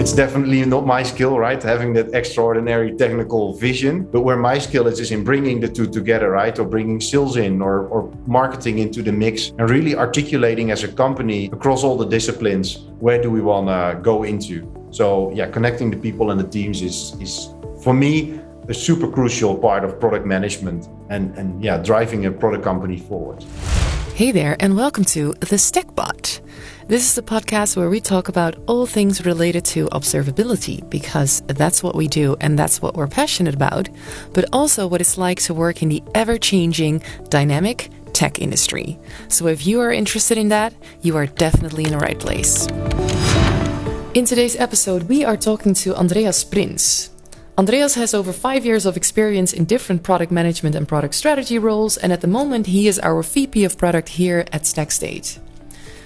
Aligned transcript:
It's 0.00 0.14
definitely 0.14 0.64
not 0.64 0.86
my 0.86 1.02
skill, 1.02 1.38
right? 1.38 1.62
Having 1.62 1.92
that 1.92 2.14
extraordinary 2.14 2.96
technical 2.96 3.52
vision. 3.52 4.04
But 4.10 4.22
where 4.22 4.38
my 4.38 4.56
skill 4.56 4.86
is, 4.86 4.98
is 4.98 5.10
in 5.10 5.22
bringing 5.24 5.60
the 5.60 5.68
two 5.68 5.86
together, 5.86 6.30
right? 6.30 6.58
Or 6.58 6.64
bringing 6.64 7.02
sales 7.02 7.36
in 7.36 7.60
or, 7.60 7.86
or 7.88 8.10
marketing 8.26 8.78
into 8.78 9.02
the 9.02 9.12
mix 9.12 9.50
and 9.58 9.68
really 9.68 9.94
articulating 9.94 10.70
as 10.70 10.84
a 10.84 10.88
company 10.88 11.50
across 11.52 11.84
all 11.84 11.98
the 11.98 12.06
disciplines 12.06 12.78
where 12.98 13.20
do 13.20 13.30
we 13.30 13.42
want 13.42 13.66
to 13.68 14.00
go 14.00 14.22
into. 14.22 14.66
So, 14.90 15.32
yeah, 15.32 15.50
connecting 15.50 15.90
the 15.90 15.98
people 15.98 16.30
and 16.30 16.40
the 16.40 16.48
teams 16.48 16.80
is, 16.80 17.14
is 17.20 17.50
for 17.82 17.92
me, 17.92 18.40
a 18.68 18.72
super 18.72 19.06
crucial 19.06 19.54
part 19.54 19.84
of 19.84 20.00
product 20.00 20.24
management 20.24 20.88
and, 21.10 21.36
and 21.36 21.62
yeah, 21.62 21.76
driving 21.76 22.24
a 22.24 22.32
product 22.32 22.64
company 22.64 22.96
forward. 22.96 23.44
Hey 24.14 24.32
there, 24.32 24.56
and 24.60 24.76
welcome 24.76 25.04
to 25.16 25.34
The 25.40 25.58
Stack 25.58 25.94
Pod. 25.94 26.40
This 26.90 27.06
is 27.06 27.14
the 27.14 27.22
podcast 27.22 27.76
where 27.76 27.88
we 27.88 28.00
talk 28.00 28.26
about 28.26 28.56
all 28.66 28.84
things 28.84 29.24
related 29.24 29.64
to 29.66 29.86
observability 29.90 30.90
because 30.90 31.40
that's 31.46 31.84
what 31.84 31.94
we 31.94 32.08
do 32.08 32.36
and 32.40 32.58
that's 32.58 32.82
what 32.82 32.96
we're 32.96 33.06
passionate 33.06 33.54
about, 33.54 33.88
but 34.32 34.46
also 34.52 34.88
what 34.88 35.00
it's 35.00 35.16
like 35.16 35.40
to 35.42 35.54
work 35.54 35.82
in 35.82 35.88
the 35.88 36.02
ever 36.16 36.36
changing, 36.36 37.00
dynamic 37.28 37.90
tech 38.12 38.40
industry. 38.40 38.98
So 39.28 39.46
if 39.46 39.68
you 39.68 39.78
are 39.78 39.92
interested 39.92 40.36
in 40.36 40.48
that, 40.48 40.74
you 41.00 41.16
are 41.16 41.26
definitely 41.26 41.84
in 41.84 41.92
the 41.92 41.98
right 41.98 42.18
place. 42.18 42.66
In 44.14 44.24
today's 44.24 44.56
episode, 44.56 45.04
we 45.04 45.22
are 45.22 45.36
talking 45.36 45.74
to 45.74 45.94
Andreas 45.94 46.42
Prins. 46.42 47.10
Andreas 47.56 47.94
has 47.94 48.14
over 48.14 48.32
five 48.32 48.66
years 48.66 48.84
of 48.84 48.96
experience 48.96 49.52
in 49.52 49.64
different 49.64 50.02
product 50.02 50.32
management 50.32 50.74
and 50.74 50.88
product 50.88 51.14
strategy 51.14 51.56
roles, 51.56 51.96
and 51.98 52.12
at 52.12 52.20
the 52.20 52.26
moment, 52.26 52.66
he 52.66 52.88
is 52.88 52.98
our 52.98 53.22
VP 53.22 53.62
of 53.62 53.78
product 53.78 54.08
here 54.08 54.40
at 54.50 54.64
StackState. 54.64 55.38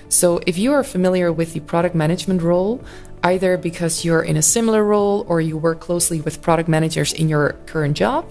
So, 0.08 0.40
if 0.46 0.58
you 0.58 0.72
are 0.72 0.84
familiar 0.84 1.32
with 1.32 1.52
the 1.52 1.60
product 1.60 1.94
management 1.94 2.42
role, 2.42 2.84
either 3.24 3.56
because 3.56 4.04
you're 4.04 4.22
in 4.22 4.36
a 4.36 4.42
similar 4.42 4.84
role 4.84 5.24
or 5.28 5.40
you 5.40 5.56
work 5.56 5.80
closely 5.80 6.20
with 6.20 6.42
product 6.42 6.69
managers 6.69 7.12
in 7.14 7.28
your 7.28 7.55
current 7.64 7.97
job, 7.97 8.30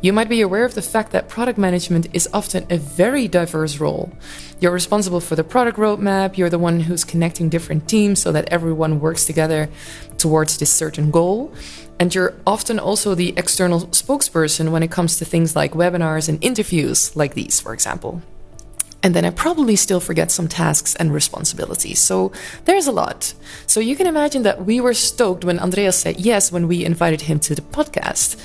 you 0.00 0.12
might 0.12 0.28
be 0.28 0.40
aware 0.40 0.64
of 0.64 0.74
the 0.74 0.82
fact 0.82 1.10
that 1.10 1.28
product 1.28 1.58
management 1.58 2.06
is 2.12 2.28
often 2.32 2.64
a 2.70 2.78
very 2.78 3.26
diverse 3.26 3.80
role. 3.80 4.12
You're 4.60 4.72
responsible 4.72 5.20
for 5.20 5.34
the 5.34 5.42
product 5.42 5.76
roadmap, 5.76 6.36
you're 6.36 6.50
the 6.50 6.58
one 6.58 6.78
who's 6.80 7.02
connecting 7.02 7.48
different 7.48 7.88
teams 7.88 8.22
so 8.22 8.30
that 8.30 8.48
everyone 8.48 9.00
works 9.00 9.24
together 9.24 9.68
towards 10.18 10.56
this 10.58 10.72
certain 10.72 11.10
goal. 11.10 11.52
And 11.98 12.14
you're 12.14 12.34
often 12.46 12.78
also 12.78 13.16
the 13.16 13.34
external 13.36 13.80
spokesperson 13.88 14.70
when 14.70 14.84
it 14.84 14.90
comes 14.92 15.18
to 15.18 15.24
things 15.24 15.56
like 15.56 15.72
webinars 15.72 16.28
and 16.28 16.42
interviews, 16.44 17.14
like 17.16 17.34
these, 17.34 17.58
for 17.58 17.74
example. 17.74 18.22
And 19.00 19.14
then 19.14 19.24
I 19.24 19.30
probably 19.30 19.76
still 19.76 20.00
forget 20.00 20.30
some 20.32 20.48
tasks 20.48 20.96
and 20.96 21.14
responsibilities. 21.14 22.00
So 22.00 22.32
there's 22.64 22.88
a 22.88 22.92
lot. 22.92 23.32
So 23.66 23.78
you 23.78 23.94
can 23.94 24.08
imagine 24.08 24.42
that 24.42 24.64
we 24.66 24.80
were 24.80 24.94
stoked 24.94 25.44
when 25.44 25.60
Andreas 25.60 26.00
said 26.00 26.18
yes 26.18 26.50
when 26.50 26.66
we 26.66 26.84
invited 26.84 27.22
him 27.22 27.38
to 27.40 27.54
the 27.54 27.62
podcast. 27.62 28.36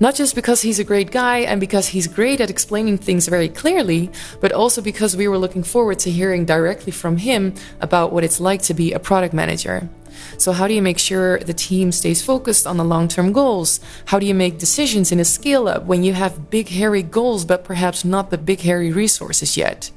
Not 0.00 0.16
just 0.16 0.34
because 0.34 0.62
he's 0.62 0.80
a 0.80 0.84
great 0.84 1.12
guy 1.12 1.38
and 1.38 1.60
because 1.60 1.88
he's 1.88 2.08
great 2.08 2.40
at 2.40 2.50
explaining 2.50 2.98
things 2.98 3.28
very 3.28 3.48
clearly, 3.48 4.10
but 4.40 4.50
also 4.50 4.82
because 4.82 5.16
we 5.16 5.28
were 5.28 5.38
looking 5.38 5.62
forward 5.62 6.00
to 6.00 6.10
hearing 6.10 6.44
directly 6.44 6.90
from 6.90 7.18
him 7.18 7.54
about 7.80 8.12
what 8.12 8.24
it's 8.24 8.40
like 8.40 8.62
to 8.62 8.74
be 8.74 8.92
a 8.92 8.98
product 8.98 9.32
manager. 9.32 9.88
So, 10.36 10.52
how 10.52 10.66
do 10.66 10.74
you 10.74 10.82
make 10.82 10.98
sure 10.98 11.38
the 11.38 11.54
team 11.54 11.92
stays 11.92 12.22
focused 12.22 12.66
on 12.66 12.76
the 12.76 12.84
long 12.84 13.08
term 13.08 13.32
goals? 13.32 13.80
How 14.06 14.18
do 14.18 14.26
you 14.26 14.34
make 14.34 14.58
decisions 14.58 15.12
in 15.12 15.20
a 15.20 15.24
scale 15.24 15.68
up 15.68 15.84
when 15.84 16.02
you 16.02 16.12
have 16.14 16.50
big, 16.50 16.68
hairy 16.68 17.02
goals, 17.02 17.44
but 17.44 17.64
perhaps 17.64 18.04
not 18.04 18.30
the 18.30 18.38
big, 18.38 18.60
hairy 18.60 18.92
resources 18.92 19.56
yet? 19.56 19.90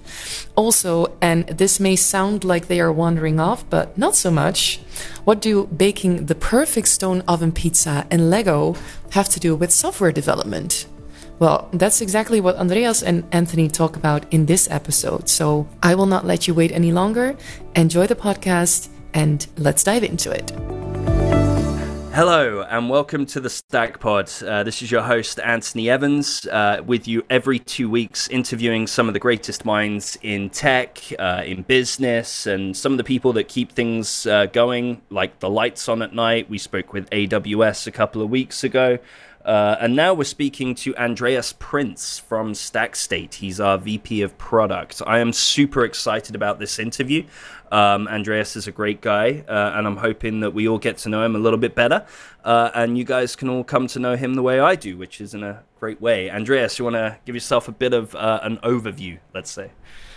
Also, 0.56 1.16
and 1.22 1.48
this 1.48 1.80
may 1.80 1.96
sound 1.96 2.44
like 2.44 2.68
they 2.68 2.80
are 2.80 2.92
wandering 2.92 3.40
off, 3.40 3.68
but 3.70 3.98
not 3.98 4.16
so 4.16 4.30
much, 4.30 4.80
what 5.24 5.42
do 5.42 5.68
baking 5.68 6.28
the 6.28 6.36
perfect 6.36 6.88
stone 6.88 7.22
oven 7.28 7.52
pizza 7.52 8.06
and 8.12 8.30
Lego 8.30 8.76
have 9.12 9.30
to 9.30 9.40
do 9.40 9.56
with 9.56 9.72
software 9.72 10.12
development? 10.12 10.86
Well, 11.40 11.68
that's 11.74 12.00
exactly 12.00 12.40
what 12.40 12.56
Andreas 12.58 13.02
and 13.02 13.23
Anthony 13.32 13.67
talk 13.67 13.95
about 13.95 14.32
in 14.32 14.45
this 14.45 14.70
episode. 14.70 15.28
So 15.28 15.67
I 15.82 15.95
will 15.95 16.06
not 16.06 16.26
let 16.26 16.48
you 16.48 16.54
wait 16.54 16.72
any 16.72 16.92
longer. 16.92 17.36
Enjoy 17.76 18.08
the 18.08 18.16
podcast 18.16 18.88
and 19.14 19.48
let's 19.58 19.84
dive 19.84 20.04
into 20.04 20.32
it. 20.32 20.52
Hello 22.14 22.62
and 22.70 22.92
welcome 22.92 23.26
to 23.26 23.40
the 23.40 23.50
Stack 23.50 24.00
Pod. 24.00 24.32
Uh, 24.44 24.62
this 24.62 24.84
is 24.84 24.92
your 24.92 25.02
host 25.02 25.40
Anthony 25.40 25.90
Evans, 25.90 26.46
uh, 26.46 26.80
with 26.86 27.08
you 27.08 27.26
every 27.28 27.58
two 27.58 27.90
weeks, 27.90 28.28
interviewing 28.28 28.86
some 28.86 29.08
of 29.08 29.16
the 29.16 29.20
greatest 29.20 29.66
minds 29.66 30.16
in 30.22 30.52
tech, 30.52 31.00
uh, 31.18 31.42
in 31.44 31.64
business, 31.64 32.46
and 32.46 32.78
some 32.78 32.92
of 32.92 33.00
the 33.00 33.04
people 33.04 33.34
that 33.34 33.48
keep 33.48 33.72
things 33.72 34.28
uh, 34.28 34.46
going, 34.46 35.02
like 35.10 35.40
the 35.40 35.50
lights 35.50 35.90
on 35.90 36.04
at 36.04 36.14
night. 36.14 36.52
We 36.52 36.60
spoke 36.60 36.94
with 36.94 37.10
AWS 37.10 37.88
a 37.88 37.92
couple 37.92 38.22
of 38.22 38.30
weeks 38.30 38.64
ago. 38.64 39.00
Uh, 39.45 39.76
and 39.80 39.95
now 39.95 40.14
we're 40.14 40.23
speaking 40.23 40.73
to 40.73 40.95
Andreas 40.95 41.54
Prins 41.54 42.20
from 42.20 42.54
StackState. 42.54 43.36
He's 43.36 43.59
our 43.59 43.77
VP 43.77 44.21
of 44.21 44.37
product. 44.37 45.02
I 45.05 45.20
am 45.20 45.33
super 45.33 45.83
excited 45.83 46.36
about 46.36 46.59
this 46.59 46.80
interview. 46.80 47.26
Um, 47.71 48.08
Andreas 48.08 48.55
is 48.55 48.67
a 48.67 48.71
great 48.71 49.02
guy, 49.02 49.43
uh, 49.48 49.73
and 49.76 49.87
I'm 49.87 49.98
hoping 49.98 50.42
that 50.42 50.52
we 50.52 50.67
all 50.67 50.77
get 50.77 50.98
to 50.99 51.09
know 51.09 51.26
him 51.26 51.36
a 51.36 51.39
little 51.39 51.58
bit 51.58 51.73
better, 51.73 52.05
uh, 52.43 52.70
and 52.76 52.98
you 52.98 53.03
guys 53.03 53.36
can 53.36 53.49
all 53.49 53.64
come 53.64 53.87
to 53.87 53.99
know 53.99 54.15
him 54.15 54.36
the 54.36 54.43
way 54.43 54.59
I 54.59 54.76
do, 54.76 54.95
which 54.95 55.20
is 55.20 55.33
in 55.33 55.43
a 55.43 55.64
great 55.80 55.99
way. 55.99 56.30
Andreas, 56.30 56.77
you 56.77 56.86
want 56.86 56.95
to 56.95 57.17
give 57.26 57.33
yourself 57.36 57.67
a 57.67 57.71
bit 57.71 57.93
of 57.93 58.14
uh, 58.14 58.39
an 58.43 58.58
overview, 58.58 59.17
let's 59.33 59.49
say? 59.49 59.71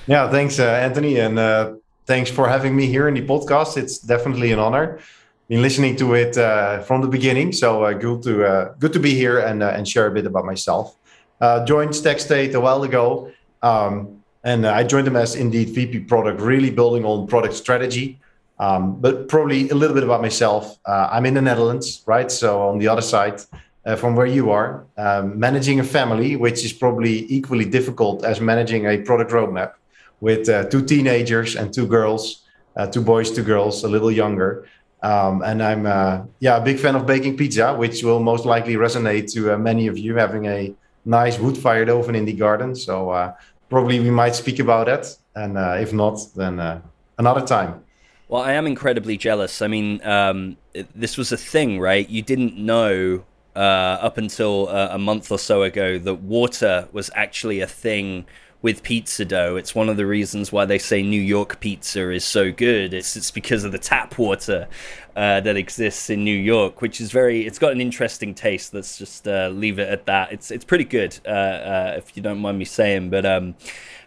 Yeah, 0.06 0.31
thanks, 0.31 0.60
uh, 0.60 0.65
Anthony, 0.65 1.19
and 1.19 1.38
uh, 1.38 1.75
thanks 2.04 2.31
for 2.31 2.47
having 2.47 2.76
me 2.76 2.86
here 2.86 3.09
in 3.09 3.15
the 3.15 3.22
podcast. 3.22 3.78
It's 3.78 3.98
definitely 3.98 4.53
an 4.53 4.59
honor. 4.59 5.00
Been 5.49 5.62
listening 5.62 5.95
to 5.97 6.15
it 6.15 6.37
uh, 6.37 6.81
from 6.83 7.03
the 7.03 7.09
beginning, 7.09 7.53
so 7.53 7.95
good 7.95 8.23
to 8.25 8.75
good 8.81 8.93
to 8.93 8.99
be 8.99 9.15
here 9.15 9.39
and 9.39 9.62
and 9.62 9.87
share 9.87 10.07
a 10.09 10.11
bit 10.11 10.27
about 10.27 10.45
myself. 10.45 10.97
joined 11.41 11.91
StackState 11.91 12.55
a 12.55 12.61
while 12.61 12.83
ago. 12.83 13.31
Um, 13.62 14.23
and 14.47 14.65
I 14.65 14.84
joined 14.84 15.09
them 15.09 15.17
as 15.17 15.34
indeed 15.34 15.71
VP 15.71 16.01
product, 16.01 16.41
really 16.41 16.71
building 16.71 17.05
on 17.05 17.27
product 17.27 17.55
strategy. 17.55 18.21
Um, 18.59 19.01
but 19.01 19.29
probably 19.29 19.69
a 19.71 19.75
little 19.75 19.95
bit 19.95 20.05
about 20.05 20.23
myself. 20.23 20.79
Uh, 20.87 21.09
I'm 21.11 21.27
in 21.27 21.34
the 21.34 21.43
Netherlands, 21.43 22.03
right? 22.07 22.31
So 22.31 22.63
on 22.63 22.78
the 22.78 22.89
other 22.89 23.03
side 23.03 23.41
uh, 23.84 23.97
from 23.97 24.17
where 24.17 24.27
you 24.27 24.51
are, 24.51 24.87
um, 24.97 25.39
managing 25.39 25.81
a 25.81 25.84
family, 25.84 26.37
which 26.37 26.65
is 26.65 26.73
probably 26.73 27.27
equally 27.31 27.65
difficult 27.65 28.25
as 28.25 28.41
managing 28.41 28.87
a 28.87 28.99
product 28.99 29.31
roadmap 29.31 29.73
with 30.21 30.49
uh, 30.49 30.65
two 30.65 30.83
teenagers 30.83 31.57
and 31.57 31.75
two 31.75 31.87
girls, 31.87 32.47
uh, 32.77 32.87
two 32.87 33.03
boys, 33.03 33.31
two 33.31 33.43
girls, 33.43 33.84
a 33.84 33.89
little 33.89 34.11
younger. 34.11 34.67
Um, 35.03 35.43
and 35.43 35.62
I'm 35.62 35.87
uh, 35.87 36.23
yeah 36.41 36.57
a 36.57 36.61
big 36.61 36.79
fan 36.79 36.97
of 36.97 37.07
baking 37.07 37.37
pizza, 37.37 37.75
which 37.75 38.03
will 38.03 38.21
most 38.21 38.45
likely 38.45 38.75
resonate 38.75 39.33
to 39.34 39.55
uh, 39.55 39.59
many 39.59 39.87
of 39.87 39.99
you 39.99 40.17
having 40.17 40.47
a 40.47 40.75
nice 41.05 41.39
wood-fired 41.39 41.89
oven 41.89 42.15
in 42.15 42.25
the 42.25 42.33
garden. 42.33 42.75
So 42.75 43.34
probably 43.69 44.01
we 44.01 44.11
might 44.11 44.34
speak 44.34 44.59
about 44.59 44.87
that. 44.87 45.15
And 45.34 45.59
uh, 45.59 45.77
if 45.79 45.93
not, 45.93 46.19
then 46.34 46.59
uh, 46.59 46.81
another 47.19 47.47
time. 47.47 47.83
Well, 48.29 48.43
I 48.43 48.53
am 48.53 48.67
incredibly 48.67 49.17
jealous. 49.17 49.62
I 49.62 49.69
mean, 49.69 50.05
um, 50.05 50.57
this 50.95 51.17
was 51.17 51.31
a 51.31 51.37
thing, 51.37 51.78
right? 51.78 52.09
You 52.09 52.23
didn't 52.23 52.57
know 52.57 53.25
uh, 53.55 53.59
up 53.59 54.19
until 54.19 54.69
uh, 54.69 54.89
a 54.91 54.99
month 54.99 55.31
or 55.31 55.39
so 55.39 55.63
ago 55.63 55.99
that 55.99 56.15
water 56.15 56.89
was 56.93 57.11
actually 57.15 57.61
a 57.61 57.67
thing 57.67 58.27
with 58.66 58.82
pizza 58.82 59.25
dough. 59.25 59.54
It's 59.54 59.77
one 59.77 59.88
of 59.88 59.97
the 59.97 60.06
reasons 60.06 60.50
why 60.50 60.65
they 60.65 60.81
say 60.81 61.00
New 61.00 61.21
York 61.21 61.60
pizza 61.60 62.10
is 62.10 62.25
so 62.25 62.50
good. 62.50 62.93
It's 62.93 63.16
it's 63.16 63.31
because 63.31 63.62
of 63.62 63.71
the 63.71 63.78
tap 63.78 64.19
water 64.19 64.66
uh, 65.15 65.38
that 65.43 65.56
exists 65.56 66.10
in 66.10 66.25
New 66.25 66.37
York, 66.37 66.82
which 66.82 67.00
is 67.00 67.12
very. 67.12 67.47
It's 67.47 67.60
got 67.60 67.71
an 67.71 67.81
interesting 67.81 68.34
taste. 68.34 68.75
Let's 68.75 68.99
just 68.99 69.28
uh, 69.28 69.50
leave 69.50 69.78
it 69.78 69.88
at 69.88 70.06
that. 70.06 70.32
It's 70.32 70.50
it's 70.50 70.65
pretty 70.65 70.82
good, 70.82 71.16
uh, 71.25 71.31
uh 71.31 71.94
if 71.97 72.16
you 72.16 72.25
don't 72.25 72.41
mind 72.41 72.59
me 72.59 72.65
saying. 72.65 73.09
But 73.09 73.25
um, 73.25 73.54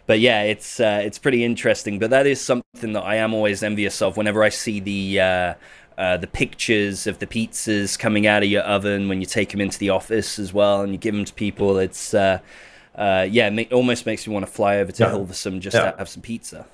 but 0.04 0.20
yeah, 0.20 0.42
it's 0.42 0.78
uh, 0.78 1.00
it's 1.02 1.18
pretty 1.18 1.42
interesting. 1.42 1.98
But 1.98 2.10
that 2.10 2.26
is 2.26 2.38
something 2.38 2.92
that 2.92 3.02
I 3.02 3.14
am 3.14 3.32
always 3.32 3.62
envious 3.62 4.02
of 4.02 4.18
whenever 4.18 4.44
I 4.44 4.50
see 4.50 4.78
the. 4.78 5.20
Uh, 5.20 5.54
uh, 5.98 6.16
the 6.16 6.26
pictures 6.26 7.06
of 7.06 7.18
the 7.18 7.26
pizzas 7.26 7.98
coming 7.98 8.26
out 8.26 8.42
of 8.42 8.48
your 8.48 8.62
oven 8.62 9.06
when 9.06 9.20
you 9.20 9.26
take 9.26 9.50
them 9.50 9.60
into 9.60 9.78
the 9.78 9.90
office 9.90 10.38
as 10.38 10.50
well, 10.50 10.80
and 10.80 10.92
you 10.92 10.98
give 10.98 11.14
them 11.14 11.26
to 11.26 11.34
people. 11.34 11.78
It's 11.78 12.14
uh, 12.14 12.38
uh, 12.94 13.26
yeah, 13.30 13.48
it 13.48 13.72
almost 13.72 14.06
makes 14.06 14.26
me 14.26 14.32
want 14.32 14.46
to 14.46 14.52
fly 14.52 14.78
over 14.78 14.92
to 14.92 15.02
yeah. 15.02 15.10
Hilversum 15.10 15.60
just 15.60 15.74
yeah. 15.74 15.92
to 15.92 15.98
have 15.98 16.08
some 16.08 16.22
pizza. 16.22 16.66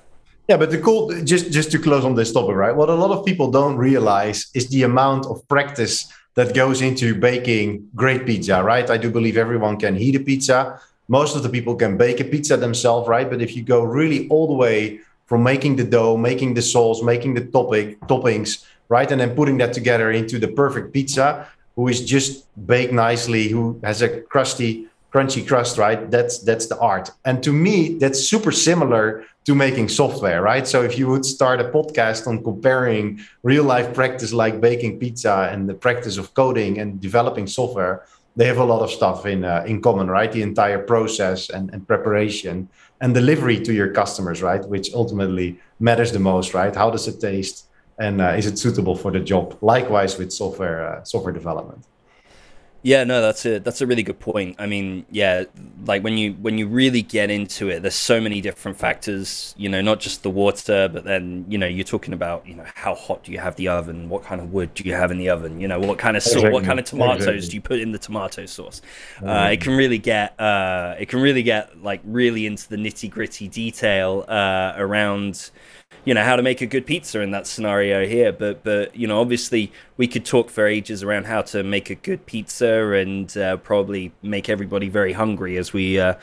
Yeah, 0.47 0.57
but 0.57 0.71
the 0.71 0.79
cool 0.79 1.09
just 1.23 1.51
just 1.51 1.71
to 1.71 1.79
close 1.79 2.05
on 2.05 2.15
this 2.15 2.31
topic, 2.31 2.55
right? 2.55 2.75
What 2.75 2.89
a 2.89 2.95
lot 2.95 3.11
of 3.11 3.25
people 3.25 3.51
don't 3.51 3.75
realize 3.75 4.47
is 4.53 4.69
the 4.69 4.83
amount 4.83 5.25
of 5.25 5.45
practice 5.49 6.11
that 6.35 6.53
goes 6.53 6.81
into 6.81 7.15
baking 7.15 7.89
great 7.95 8.25
pizza, 8.25 8.63
right? 8.63 8.89
I 8.89 8.97
do 8.97 9.09
believe 9.09 9.37
everyone 9.37 9.77
can 9.77 9.95
heat 9.95 10.15
a 10.15 10.19
pizza. 10.19 10.79
Most 11.09 11.35
of 11.35 11.43
the 11.43 11.49
people 11.49 11.75
can 11.75 11.97
bake 11.97 12.19
a 12.19 12.23
pizza 12.23 12.55
themselves, 12.55 13.07
right? 13.09 13.29
But 13.29 13.41
if 13.41 13.55
you 13.55 13.63
go 13.63 13.83
really 13.83 14.27
all 14.29 14.47
the 14.47 14.53
way 14.53 14.99
from 15.25 15.43
making 15.43 15.75
the 15.75 15.83
dough, 15.83 16.15
making 16.15 16.53
the 16.53 16.61
sauce, 16.61 17.01
making 17.01 17.33
the 17.33 17.45
topic 17.45 17.99
toppings, 18.01 18.63
right, 18.87 19.11
and 19.11 19.19
then 19.19 19.35
putting 19.35 19.57
that 19.57 19.73
together 19.73 20.11
into 20.11 20.39
the 20.39 20.47
perfect 20.47 20.93
pizza, 20.93 21.47
who 21.75 21.87
is 21.87 22.05
just 22.05 22.45
baked 22.65 22.93
nicely, 22.93 23.47
who 23.49 23.79
has 23.83 24.01
a 24.01 24.21
crusty 24.21 24.87
crunchy 25.13 25.47
crust, 25.47 25.77
right? 25.77 26.09
That's 26.11 26.39
that's 26.39 26.67
the 26.67 26.77
art. 26.79 27.11
And 27.25 27.41
to 27.43 27.51
me, 27.53 27.97
that's 27.97 28.19
super 28.19 28.51
similar 28.51 29.23
to 29.45 29.55
making 29.55 29.87
software, 29.89 30.41
right? 30.41 30.67
So 30.67 30.83
if 30.83 30.97
you 30.97 31.07
would 31.07 31.25
start 31.25 31.61
a 31.61 31.69
podcast 31.69 32.27
on 32.27 32.43
comparing 32.43 33.21
real 33.43 33.63
life 33.63 33.93
practice 33.93 34.33
like 34.33 34.59
baking 34.59 34.99
pizza 34.99 35.49
and 35.51 35.69
the 35.69 35.73
practice 35.73 36.17
of 36.17 36.33
coding 36.33 36.79
and 36.79 36.99
developing 36.99 37.47
software, 37.47 38.05
they 38.35 38.45
have 38.45 38.57
a 38.57 38.63
lot 38.63 38.81
of 38.81 38.91
stuff 38.91 39.25
in 39.25 39.45
uh, 39.45 39.63
in 39.65 39.81
common, 39.81 40.07
right? 40.09 40.31
The 40.31 40.41
entire 40.41 40.79
process 40.79 41.49
and, 41.49 41.73
and 41.73 41.87
preparation 41.87 42.69
and 43.01 43.13
delivery 43.13 43.59
to 43.61 43.73
your 43.73 43.91
customers, 43.91 44.41
right? 44.41 44.63
Which 44.67 44.93
ultimately 44.93 45.59
matters 45.79 46.11
the 46.11 46.19
most, 46.19 46.53
right? 46.53 46.75
How 46.75 46.89
does 46.91 47.07
it 47.07 47.21
taste, 47.21 47.67
and 47.97 48.21
uh, 48.21 48.37
is 48.37 48.45
it 48.45 48.59
suitable 48.59 48.95
for 48.95 49.11
the 49.11 49.19
job? 49.19 49.57
Likewise 49.61 50.17
with 50.17 50.31
software 50.31 50.79
uh, 50.87 51.03
software 51.03 51.33
development. 51.33 51.85
Yeah, 52.83 53.03
no, 53.03 53.21
that's 53.21 53.45
a 53.45 53.59
that's 53.59 53.81
a 53.81 53.87
really 53.87 54.03
good 54.03 54.19
point. 54.19 54.55
I 54.59 54.65
mean, 54.65 55.05
yeah, 55.11 55.45
like 55.85 56.03
when 56.03 56.17
you 56.17 56.33
when 56.33 56.57
you 56.57 56.67
really 56.67 57.01
get 57.01 57.29
into 57.29 57.69
it, 57.69 57.81
there's 57.81 57.95
so 57.95 58.21
many 58.21 58.39
different 58.39 58.77
factors. 58.77 59.55
You 59.57 59.67
know, 59.67 59.81
not 59.81 59.99
just 59.99 60.23
the 60.23 60.29
water, 60.29 60.87
but 60.87 61.03
then 61.03 61.45
you 61.49 61.57
know 61.57 61.65
you're 61.67 61.83
talking 61.83 62.13
about 62.13 62.47
you 62.47 62.55
know 62.55 62.65
how 62.75 62.95
hot 62.95 63.23
do 63.23 63.31
you 63.31 63.39
have 63.39 63.55
the 63.55 63.67
oven, 63.67 64.09
what 64.09 64.23
kind 64.23 64.39
of 64.39 64.53
wood 64.53 64.73
do 64.73 64.83
you 64.83 64.93
have 64.93 65.11
in 65.11 65.17
the 65.17 65.29
oven, 65.29 65.59
you 65.59 65.67
know 65.67 65.79
what 65.79 65.97
kind 65.97 66.15
of 66.15 66.23
sauce, 66.23 66.35
exactly. 66.35 66.53
what 66.53 66.63
kind 66.63 66.79
of 66.79 66.85
tomatoes 66.85 67.27
exactly. 67.27 67.47
do 67.47 67.55
you 67.55 67.61
put 67.61 67.79
in 67.79 67.91
the 67.91 67.99
tomato 67.99 68.45
sauce. 68.45 68.81
Mm-hmm. 69.15 69.27
Uh, 69.27 69.49
it 69.49 69.61
can 69.61 69.75
really 69.75 69.97
get 69.97 70.39
uh, 70.39 70.95
it 70.99 71.09
can 71.09 71.19
really 71.19 71.43
get 71.43 71.81
like 71.81 72.01
really 72.05 72.45
into 72.45 72.69
the 72.69 72.77
nitty 72.77 73.09
gritty 73.09 73.47
detail 73.47 74.23
uh, 74.27 74.73
around 74.77 75.51
you 76.07 76.13
know 76.13 76.23
how 76.23 76.37
to 76.37 76.41
make 76.41 76.61
a 76.61 76.65
good 76.65 76.85
pizza 76.85 77.19
in 77.19 77.31
that 77.31 77.45
scenario 77.45 78.07
here. 78.07 78.31
But 78.31 78.63
but 78.63 78.95
you 78.95 79.07
know 79.07 79.19
obviously 79.19 79.73
we 79.97 80.07
could 80.07 80.23
talk 80.23 80.49
for 80.49 80.65
ages 80.65 81.03
around 81.03 81.25
how 81.25 81.41
to 81.41 81.63
make 81.63 81.89
a 81.89 81.95
good 81.95 82.25
pizza 82.25 82.91
and 82.91 83.35
uh, 83.35 83.57
probably 83.57 84.13
make 84.21 84.47
everybody 84.47 84.87
very 84.87 85.11
hungry 85.11 85.57
as 85.57 85.73
we 85.73 85.99
uh, 85.99 86.13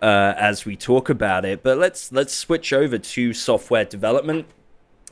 uh, 0.00 0.32
as 0.38 0.64
we 0.64 0.74
talk 0.74 1.10
about 1.10 1.44
it. 1.44 1.62
But 1.62 1.76
let's 1.76 2.10
let's 2.12 2.32
switch 2.32 2.72
over 2.72 2.96
to 2.96 3.34
software 3.34 3.84
development. 3.84 4.46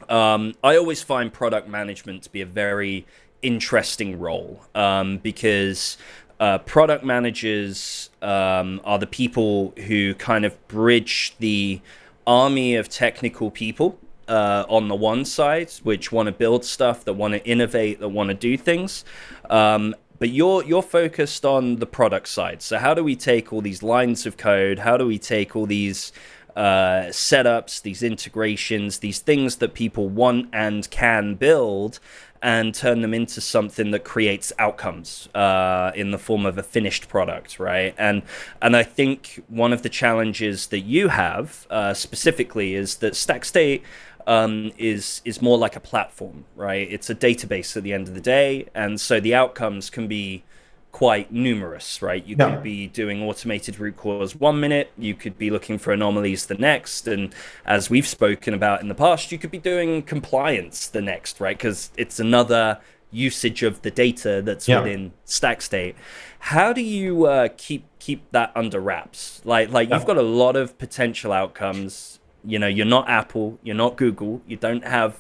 Um, 0.09 0.55
I 0.65 0.79
always 0.79 1.03
find 1.03 1.31
product 1.31 1.69
management 1.69 2.23
to 2.23 2.33
be 2.33 2.41
a 2.41 2.47
very 2.47 3.05
interesting 3.43 4.19
role 4.19 4.65
um, 4.75 5.19
because 5.19 5.99
uh, 6.41 6.59
product 6.59 7.05
managers 7.05 8.09
um, 8.23 8.81
are 8.85 8.99
the 8.99 9.07
people 9.07 9.75
who 9.87 10.15
kind 10.15 10.47
of 10.47 10.67
bridge 10.67 11.35
the 11.41 11.83
army 12.27 12.75
of 12.75 12.89
technical 12.89 13.51
people 13.51 13.99
uh, 14.29 14.65
on 14.69 14.89
the 14.89 14.95
one 14.95 15.25
side, 15.25 15.71
which 15.83 16.13
want 16.13 16.27
to 16.27 16.33
build 16.33 16.65
stuff, 16.65 17.05
that 17.05 17.15
want 17.15 17.35
to 17.35 17.45
innovate, 17.47 18.01
that 18.01 18.09
want 18.09 18.29
to 18.29 18.35
do 18.35 18.57
things. 18.57 19.05
Um, 19.51 19.95
but 20.19 20.31
you're 20.31 20.65
you're 20.65 20.83
focused 20.83 21.45
on 21.45 21.77
the 21.77 21.87
product 21.87 22.29
side. 22.29 22.63
So 22.63 22.79
how 22.79 22.95
do 22.95 23.03
we 23.03 23.17
take 23.17 23.53
all 23.53 23.61
these 23.61 23.83
lines 23.83 24.27
of 24.27 24.37
code? 24.37 24.79
How 24.79 24.97
do 24.97 25.07
we 25.07 25.19
take 25.19 25.57
all 25.57 25.67
these 25.67 26.13
uh, 26.57 27.09
setups, 27.11 27.83
these 27.83 28.03
integrations, 28.03 28.99
these 28.99 29.19
things 29.19 29.57
that 29.57 29.75
people 29.75 30.09
want 30.09 30.49
and 30.53 30.89
can 30.91 31.35
build, 31.35 31.99
and 32.41 32.75
turn 32.75 33.01
them 33.01 33.15
into 33.15 33.41
something 33.41 33.91
that 33.91 34.05
creates 34.05 34.53
outcomes 34.59 35.29
uh, 35.35 35.91
in 35.95 36.11
the 36.11 36.19
form 36.19 36.45
of 36.47 36.59
a 36.59 36.63
finished 36.63 37.09
product, 37.09 37.59
right? 37.59 37.95
And 37.99 38.23
and 38.63 38.77
I 38.77 38.83
think 38.83 39.43
one 39.49 39.73
of 39.73 39.83
the 39.83 39.89
challenges 39.89 40.69
that 40.69 40.81
you 40.81 41.09
have 41.09 41.67
uh, 41.71 41.95
specifically 41.95 42.75
is 42.75 42.97
that 42.97 43.15
StackState 43.15 43.83
um, 44.27 44.73
is 44.79 45.21
is 45.25 45.41
more 45.43 45.59
like 45.59 45.77
a 45.77 45.81
platform, 45.81 46.45
right? 46.57 46.87
It's 46.91 47.11
a 47.11 47.15
database 47.15 47.77
at 47.77 47.83
the 47.83 47.93
end 47.93 48.09
of 48.09 48.15
the 48.15 48.21
day, 48.21 48.67
and 48.75 49.01
so 49.01 49.21
the 49.21 49.35
outcomes 49.35 49.91
can 49.91 50.07
be 50.09 50.45
quite 50.93 51.33
numerous, 51.33 52.01
right? 52.01 52.25
You 52.25 52.37
could 52.37 52.63
be 52.63 52.87
doing 52.87 53.21
automated 53.21 53.81
root 53.81 53.97
cause 53.97 54.37
one 54.37 54.61
minute, 54.61 54.93
you 54.97 55.15
could 55.15 55.37
be 55.37 55.51
looking 55.51 55.77
for 55.77 55.93
anomalies 55.93 56.47
the 56.47 56.55
next, 56.55 57.09
and 57.09 57.35
as 57.67 57.91
we've 57.91 58.07
spoken 58.07 58.55
about 58.55 58.81
in 58.81 58.87
the 58.87 58.95
past, 58.95 59.33
you 59.33 59.39
could 59.39 59.51
be 59.51 59.59
doing 59.59 60.03
compliance 60.03 60.87
the 60.87 61.03
next, 61.03 61.41
right? 61.41 61.59
Because 61.59 61.91
it's 61.97 62.21
another 62.21 62.79
usage 63.11 63.63
of 63.63 63.83
the 63.83 63.91
data 63.91 64.43
that's 64.43 64.69
yeah. 64.69 64.81
within 64.81 65.13
StackState. 65.27 65.95
How 66.39 66.73
do 66.73 66.83
you 66.83 67.27
uh, 67.27 67.49
keep 67.57 67.87
keep 67.99 68.31
that 68.33 68.53
under 68.55 68.81
wraps? 68.81 69.41
Like 69.45 69.71
like 69.71 69.89
yeah. 69.89 69.97
you've 69.97 70.07
got 70.07 70.19
a 70.19 70.23
lot 70.23 70.57
of 70.57 70.77
potential 70.79 71.33
outcomes. 71.33 72.21
You 72.47 72.59
know, 72.59 72.67
you're 72.67 72.87
not 72.87 73.09
Apple, 73.09 73.59
you're 73.63 73.75
not 73.75 73.97
Google, 73.97 74.43
you 74.47 74.57
don't 74.57 74.85
have 74.85 75.19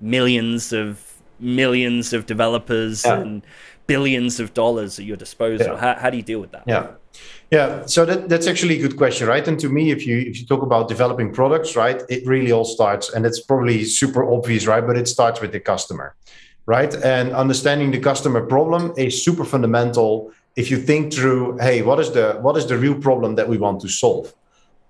millions 0.00 0.72
of 0.72 1.14
millions 1.40 2.12
of 2.12 2.26
developers 2.26 3.04
yeah. 3.04 3.18
and 3.18 3.42
billions 3.86 4.40
of 4.40 4.54
dollars 4.54 4.98
at 4.98 5.04
your 5.04 5.16
disposal. 5.16 5.74
Yeah. 5.74 5.80
How, 5.80 5.94
how 6.00 6.10
do 6.10 6.16
you 6.16 6.22
deal 6.22 6.40
with 6.40 6.52
that? 6.52 6.64
Yeah. 6.66 6.88
Yeah, 7.50 7.86
so 7.86 8.04
that, 8.04 8.28
that's 8.28 8.46
actually 8.46 8.78
a 8.78 8.82
good 8.82 8.96
question, 8.98 9.26
right? 9.26 9.46
And 9.48 9.58
to 9.60 9.70
me, 9.70 9.90
if 9.90 10.06
you 10.06 10.18
if 10.18 10.38
you 10.38 10.46
talk 10.46 10.62
about 10.62 10.86
developing 10.88 11.32
products, 11.32 11.74
right, 11.74 12.02
it 12.10 12.26
really 12.26 12.52
all 12.52 12.66
starts, 12.66 13.12
and 13.14 13.24
it's 13.24 13.40
probably 13.40 13.84
super 13.84 14.30
obvious, 14.30 14.66
right? 14.66 14.86
But 14.86 14.98
it 14.98 15.08
starts 15.08 15.40
with 15.40 15.52
the 15.52 15.60
customer, 15.60 16.14
right? 16.66 16.94
And 16.94 17.32
understanding 17.32 17.90
the 17.90 18.00
customer 18.00 18.42
problem 18.44 18.92
is 18.98 19.24
super 19.24 19.44
fundamental. 19.44 20.30
If 20.56 20.70
you 20.70 20.76
think 20.76 21.14
through, 21.14 21.56
hey, 21.58 21.80
what 21.80 21.98
is 21.98 22.12
the 22.12 22.38
what 22.42 22.56
is 22.58 22.66
the 22.66 22.76
real 22.76 22.94
problem 22.94 23.36
that 23.36 23.48
we 23.48 23.56
want 23.56 23.80
to 23.80 23.88
solve? 23.88 24.34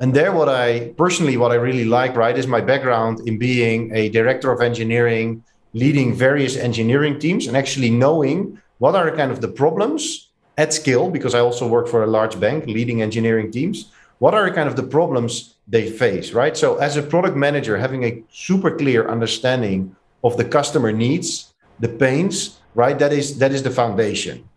And 0.00 0.14
there, 0.14 0.32
what 0.32 0.48
I 0.48 0.90
personally, 0.96 1.36
what 1.36 1.50
I 1.50 1.56
really 1.56 1.84
like, 1.84 2.16
right, 2.16 2.36
is 2.38 2.46
my 2.46 2.60
background 2.60 3.26
in 3.26 3.38
being 3.38 3.90
a 3.92 4.08
director 4.10 4.52
of 4.52 4.60
engineering, 4.60 5.42
leading 5.72 6.14
various 6.14 6.56
engineering 6.56 7.18
teams, 7.18 7.46
and 7.46 7.56
actually 7.56 7.90
knowing 7.90 8.60
what 8.78 8.94
are 8.94 9.10
kind 9.14 9.32
of 9.32 9.40
the 9.40 9.48
problems 9.48 10.28
at 10.56 10.74
scale 10.74 11.08
because 11.08 11.36
i 11.36 11.38
also 11.38 11.68
work 11.68 11.86
for 11.86 12.02
a 12.02 12.06
large 12.06 12.40
bank 12.40 12.66
leading 12.66 13.00
engineering 13.00 13.48
teams 13.48 13.92
what 14.18 14.34
are 14.34 14.52
kind 14.52 14.68
of 14.68 14.76
the 14.76 14.82
problems 14.82 15.54
they 15.66 15.90
face 15.90 16.32
right? 16.32 16.56
So 16.56 16.76
as 16.76 16.96
a 16.96 17.02
product 17.02 17.36
manager 17.36 17.76
having 17.76 18.04
a 18.04 18.22
super 18.32 18.76
clear 18.76 19.08
understanding 19.08 19.94
of 20.24 20.36
the 20.36 20.44
customer 20.44 20.92
needs 20.92 21.52
the 21.78 21.88
pains 21.88 22.58
right 22.74 22.98
that 22.98 23.12
is 23.12 23.38
that 23.38 23.52
is 23.52 23.62
the 23.62 23.70
foundation. 23.70 24.48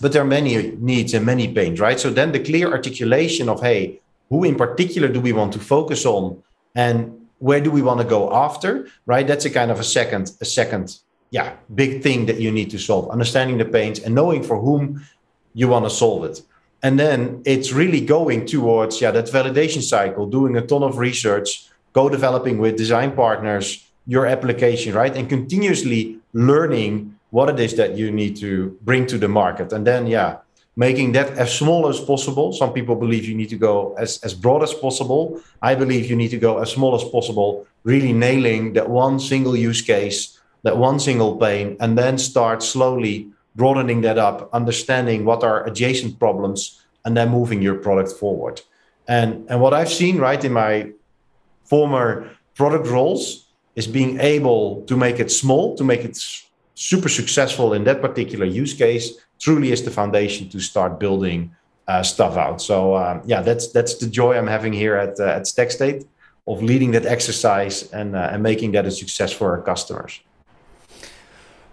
But 0.00 0.12
there 0.12 0.22
are 0.22 0.26
many 0.26 0.72
needs 0.78 1.14
and 1.14 1.24
many 1.24 1.52
pains 1.52 1.80
right? 1.80 1.98
So 1.98 2.10
then 2.10 2.32
the 2.32 2.40
clear 2.40 2.70
articulation 2.70 3.48
of 3.48 3.60
hey 3.62 4.00
who 4.28 4.44
in 4.44 4.56
particular 4.56 5.08
do 5.08 5.20
we 5.20 5.32
want 5.32 5.52
to 5.52 5.58
focus 5.58 6.04
on? 6.04 6.42
And 6.74 7.26
where 7.38 7.60
do 7.60 7.70
we 7.70 7.82
want 7.82 8.00
to 8.00 8.06
go 8.06 8.32
after 8.32 8.88
right? 9.06 9.26
That's 9.26 9.44
a 9.44 9.50
kind 9.50 9.70
of 9.70 9.78
a 9.80 9.84
second 9.84 10.32
a 10.40 10.44
second 10.44 10.98
yeah 11.30 11.54
big 11.74 12.02
thing 12.02 12.26
that 12.26 12.40
you 12.40 12.50
need 12.50 12.70
to 12.70 12.78
solve. 12.78 13.10
Understanding 13.10 13.58
the 13.58 13.64
pains 13.64 13.98
and 13.98 14.14
knowing 14.14 14.42
for 14.42 14.60
whom 14.60 15.04
you 15.54 15.68
want 15.68 15.84
to 15.84 15.90
solve 15.90 16.24
it. 16.24 16.42
And 16.82 16.98
then 16.98 17.42
it's 17.44 17.72
really 17.72 18.00
going 18.00 18.46
towards 18.46 19.00
yeah 19.00 19.10
that 19.12 19.26
validation 19.26 19.82
cycle 19.82 20.26
doing 20.26 20.56
a 20.56 20.62
ton 20.62 20.82
of 20.82 20.98
research 20.98 21.68
co-developing 21.92 22.58
with 22.58 22.76
design 22.76 23.12
partners 23.12 23.82
your 24.06 24.26
application 24.26 24.94
right? 24.94 25.16
And 25.16 25.28
continuously 25.28 26.18
learning 26.32 27.18
what 27.30 27.48
it 27.48 27.58
is 27.58 27.74
that 27.76 27.96
you 27.96 28.10
need 28.10 28.36
to 28.36 28.78
bring 28.82 29.06
to 29.06 29.18
the 29.18 29.28
market. 29.28 29.72
And 29.72 29.86
then 29.86 30.06
yeah 30.06 30.36
making 30.76 31.12
that 31.12 31.30
as 31.30 31.56
small 31.56 31.88
as 31.88 31.98
possible 32.00 32.52
some 32.52 32.72
people 32.72 32.94
believe 32.94 33.24
you 33.24 33.34
need 33.34 33.48
to 33.48 33.56
go 33.56 33.94
as, 33.98 34.18
as 34.22 34.34
broad 34.34 34.62
as 34.62 34.74
possible 34.74 35.40
i 35.62 35.74
believe 35.74 36.08
you 36.10 36.16
need 36.16 36.30
to 36.30 36.38
go 36.38 36.58
as 36.58 36.70
small 36.70 36.94
as 36.94 37.04
possible 37.04 37.66
really 37.84 38.12
nailing 38.12 38.72
that 38.74 38.88
one 38.88 39.18
single 39.18 39.56
use 39.56 39.82
case 39.82 40.36
that 40.66 40.76
one 40.76 40.98
single 40.98 41.36
pain, 41.36 41.76
and 41.78 41.96
then 41.96 42.18
start 42.18 42.60
slowly 42.60 43.28
broadening 43.54 44.00
that 44.00 44.18
up, 44.18 44.52
understanding 44.52 45.24
what 45.24 45.44
are 45.44 45.64
adjacent 45.64 46.18
problems, 46.18 46.84
and 47.04 47.16
then 47.16 47.28
moving 47.28 47.62
your 47.62 47.76
product 47.76 48.10
forward. 48.10 48.60
And, 49.06 49.46
and 49.48 49.60
what 49.60 49.72
I've 49.72 49.92
seen 49.92 50.18
right 50.18 50.44
in 50.44 50.52
my 50.52 50.90
former 51.64 52.32
product 52.56 52.88
roles 52.88 53.46
is 53.76 53.86
being 53.86 54.18
able 54.18 54.82
to 54.86 54.96
make 54.96 55.20
it 55.20 55.30
small, 55.30 55.76
to 55.76 55.84
make 55.84 56.04
it 56.04 56.18
super 56.74 57.08
successful 57.08 57.72
in 57.72 57.84
that 57.84 58.00
particular 58.00 58.44
use 58.44 58.74
case, 58.74 59.12
truly 59.38 59.72
is 59.72 59.82
the 59.82 59.90
foundation 59.90 60.48
to 60.50 60.60
start 60.60 60.98
building 60.98 61.54
uh, 61.88 62.02
stuff 62.02 62.36
out. 62.36 62.60
So 62.60 62.96
um, 62.96 63.22
yeah, 63.24 63.42
that's 63.42 63.72
that's 63.72 63.94
the 63.96 64.06
joy 64.06 64.36
I'm 64.36 64.46
having 64.46 64.72
here 64.72 64.96
at 64.96 65.20
uh, 65.20 65.24
at 65.24 65.42
StackState 65.42 66.06
of 66.46 66.62
leading 66.62 66.92
that 66.92 67.06
exercise 67.06 67.90
and 67.92 68.14
uh, 68.14 68.30
and 68.32 68.42
making 68.42 68.72
that 68.72 68.86
a 68.86 68.90
success 68.90 69.32
for 69.32 69.50
our 69.50 69.62
customers. 69.62 70.20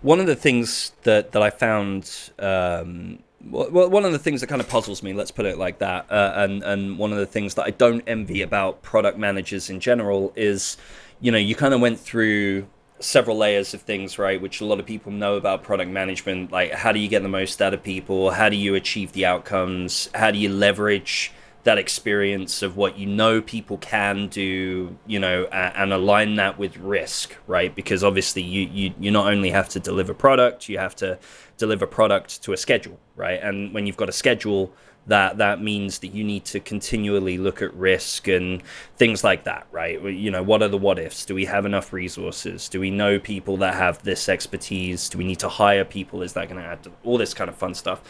One 0.02 0.20
of 0.20 0.28
the 0.28 0.36
things 0.36 0.92
that, 1.04 1.32
that 1.32 1.42
I 1.42 1.50
found, 1.50 2.12
um, 2.38 3.20
well, 3.50 3.90
one 3.90 4.04
of 4.04 4.12
the 4.12 4.20
things 4.20 4.42
that 4.42 4.48
kind 4.48 4.60
of 4.60 4.68
puzzles 4.68 5.02
me, 5.02 5.14
let's 5.14 5.32
put 5.32 5.46
it 5.46 5.58
like 5.58 5.80
that, 5.80 6.12
uh, 6.12 6.34
and 6.36 6.62
and 6.64 6.98
one 6.98 7.14
of 7.14 7.18
the 7.18 7.26
things 7.26 7.56
that 7.56 7.64
I 7.64 7.72
don't 7.72 8.04
envy 8.08 8.42
about 8.42 8.82
product 8.82 9.18
managers 9.18 9.70
in 9.70 9.80
general 9.80 10.34
is, 10.36 10.78
you 11.22 11.32
know, 11.32 11.38
you 11.38 11.56
kind 11.56 11.74
of 11.74 11.80
went 11.80 12.00
through 12.00 12.68
several 13.04 13.38
layers 13.38 13.74
of 13.74 13.82
things, 13.82 14.18
right? 14.18 14.42
Which 14.42 14.62
a 14.62 14.66
lot 14.66 14.80
of 14.80 14.86
people 14.86 15.12
know 15.12 15.36
about 15.36 15.64
product 15.64 15.92
management. 15.92 16.52
Like, 16.52 16.72
how 16.72 16.92
do 16.92 17.00
you 17.00 17.08
get 17.08 17.24
the 17.24 17.30
most 17.30 17.62
out 17.62 17.74
of 17.74 17.84
people? 17.84 18.32
How 18.32 18.50
do 18.50 18.56
you 18.56 18.76
achieve 18.76 19.12
the 19.14 19.26
outcomes? 19.26 20.10
How 20.14 20.32
do 20.32 20.38
you 20.38 20.50
leverage 20.50 21.32
that 21.64 21.78
experience 21.78 22.62
of 22.62 22.76
what 22.76 22.98
you 22.98 23.06
know 23.06 23.42
people 23.42 23.78
can 23.78 24.28
do, 24.28 24.98
you 25.08 25.18
know, 25.18 25.46
and 25.46 25.94
align 25.94 26.36
that 26.36 26.60
with 26.60 26.76
risk, 26.78 27.36
right? 27.48 27.74
Because 27.74 28.04
obviously 28.04 28.42
you, 28.42 28.68
you, 28.72 28.94
you 29.00 29.12
not 29.12 29.32
only 29.32 29.50
have 29.50 29.70
to 29.70 29.80
deliver 29.80 30.14
product, 30.14 30.68
you 30.68 30.78
have 30.78 30.96
to 30.98 31.18
deliver 31.58 31.88
product 31.88 32.44
to 32.44 32.52
a 32.52 32.58
schedule, 32.58 33.00
right? 33.16 33.40
And 33.42 33.74
when 33.74 33.88
you've 33.88 33.98
got 33.98 34.10
a 34.10 34.14
schedule, 34.14 34.74
that 35.08 35.38
that 35.38 35.62
means 35.62 36.00
that 36.00 36.08
you 36.08 36.24
need 36.24 36.46
to 36.46 36.60
continually 36.60 37.38
look 37.38 37.62
at 37.62 37.74
risk 37.74 38.28
and 38.28 38.64
things 38.96 39.24
like 39.24 39.44
that 39.44 39.68
right? 39.72 40.02
You 40.02 40.32
know 40.32 40.44
what 40.44 40.62
are 40.62 40.68
the 40.68 40.78
what 40.78 41.00
ifs? 41.00 41.26
Do 41.26 41.36
we 41.36 41.46
have 41.46 41.66
enough 41.66 41.92
resources? 41.94 42.70
Do 42.70 42.80
we 42.80 42.92
know 42.92 43.20
people 43.20 43.58
that 43.58 43.76
have 43.76 44.02
this 44.04 44.30
expertise? 44.30 45.10
Do 45.10 45.18
we 45.18 45.24
need 45.24 45.40
to 45.40 45.50
hire 45.50 45.86
people? 45.86 46.22
Is 46.22 46.34
that 46.34 46.50
going 46.50 46.62
to 46.62 46.68
add 46.68 46.84
to 46.84 46.92
all 47.04 47.18
this 47.18 47.34
kind 47.34 47.50
of 47.50 47.56
fun 47.56 47.74
stuff? 47.74 48.02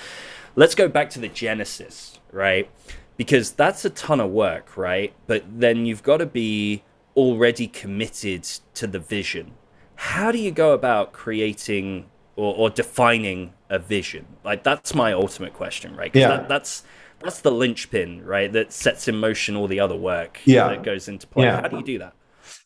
Let's 0.55 0.75
go 0.75 0.87
back 0.87 1.09
to 1.11 1.19
the 1.19 1.29
genesis 1.29 2.19
right? 2.31 2.69
Because 3.15 3.51
that's 3.51 3.85
a 3.85 3.89
ton 3.89 4.19
of 4.19 4.31
work 4.31 4.75
right? 4.77 5.13
But 5.27 5.43
then 5.47 5.85
you've 5.85 6.03
got 6.03 6.17
to 6.17 6.25
be 6.25 6.83
already 7.15 7.67
committed 7.67 8.43
to 8.73 8.87
the 8.87 8.99
vision. 8.99 9.51
How 9.95 10.31
do 10.31 10.39
you 10.39 10.51
go 10.51 10.73
about 10.73 11.13
creating 11.13 12.09
or, 12.35 12.55
or 12.55 12.69
defining 12.69 13.53
a 13.73 13.79
vision? 13.79 14.25
Like 14.45 14.63
that's 14.63 14.93
my 14.93 15.13
ultimate 15.13 15.53
question, 15.53 15.95
right? 15.95 16.15
Yeah. 16.15 16.29
That, 16.29 16.47
that's 16.47 16.83
that's 17.19 17.41
the 17.41 17.51
linchpin, 17.51 18.23
right? 18.23 18.51
That 18.51 18.71
sets 18.71 19.07
in 19.07 19.17
motion 19.17 19.55
all 19.55 19.67
the 19.67 19.79
other 19.79 19.95
work 19.95 20.39
yeah. 20.45 20.67
that 20.67 20.83
goes 20.83 21.07
into 21.07 21.25
play. 21.27 21.45
Yeah. 21.45 21.61
How 21.61 21.67
do 21.67 21.77
you 21.77 21.83
do 21.83 21.99
that? 21.99 22.13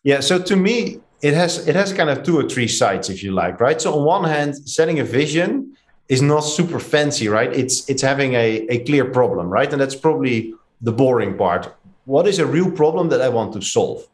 Yeah. 0.03 0.19
So 0.19 0.41
to 0.41 0.55
me, 0.55 0.99
it 1.21 1.33
has 1.33 1.67
it 1.67 1.75
has 1.75 1.93
kind 1.93 2.09
of 2.09 2.23
two 2.23 2.37
or 2.37 2.47
three 2.47 2.67
sides, 2.67 3.09
if 3.09 3.23
you 3.23 3.31
like, 3.31 3.59
right? 3.59 3.81
So 3.81 3.97
on 3.97 4.03
one 4.05 4.25
hand, 4.29 4.55
setting 4.69 4.99
a 4.99 5.03
vision 5.03 5.75
is 6.09 6.21
not 6.21 6.41
super 6.41 6.79
fancy, 6.79 7.27
right? 7.27 7.51
It's 7.53 7.89
it's 7.89 8.01
having 8.01 8.33
a, 8.33 8.67
a 8.69 8.83
clear 8.85 9.05
problem, 9.05 9.49
right? 9.49 9.71
And 9.71 9.81
that's 9.81 9.95
probably 9.95 10.53
the 10.81 10.91
boring 10.91 11.37
part. 11.37 11.73
What 12.05 12.27
is 12.27 12.39
a 12.39 12.45
real 12.45 12.71
problem 12.71 13.09
that 13.09 13.21
I 13.21 13.29
want 13.29 13.53
to 13.53 13.61
solve? 13.61 14.07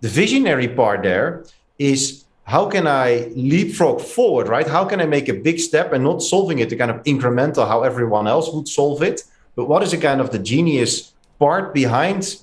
The 0.00 0.08
visionary 0.08 0.68
part 0.68 1.02
there 1.02 1.44
is 1.78 2.19
how 2.50 2.66
can 2.68 2.88
I 2.88 3.30
leapfrog 3.36 4.00
forward, 4.00 4.48
right? 4.48 4.66
How 4.66 4.84
can 4.84 5.00
I 5.00 5.06
make 5.06 5.28
a 5.28 5.34
big 5.48 5.60
step 5.60 5.92
and 5.92 6.02
not 6.02 6.20
solving 6.20 6.58
it 6.58 6.68
the 6.68 6.74
kind 6.74 6.90
of 6.90 7.00
incremental 7.04 7.68
how 7.68 7.84
everyone 7.84 8.26
else 8.26 8.52
would 8.52 8.66
solve 8.66 9.04
it? 9.04 9.22
But 9.54 9.66
what 9.66 9.84
is 9.84 9.92
the 9.92 9.98
kind 9.98 10.20
of 10.20 10.32
the 10.32 10.40
genius 10.40 11.12
part 11.38 11.72
behind 11.72 12.40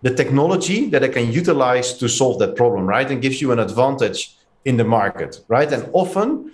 the 0.00 0.14
technology 0.14 0.88
that 0.88 1.04
I 1.04 1.08
can 1.08 1.30
utilize 1.30 1.92
to 1.98 2.08
solve 2.08 2.38
that 2.38 2.56
problem, 2.56 2.86
right? 2.86 3.08
And 3.10 3.20
gives 3.20 3.42
you 3.42 3.52
an 3.52 3.58
advantage 3.58 4.34
in 4.64 4.78
the 4.78 4.84
market, 4.84 5.40
right? 5.48 5.70
And 5.70 5.86
often 5.92 6.52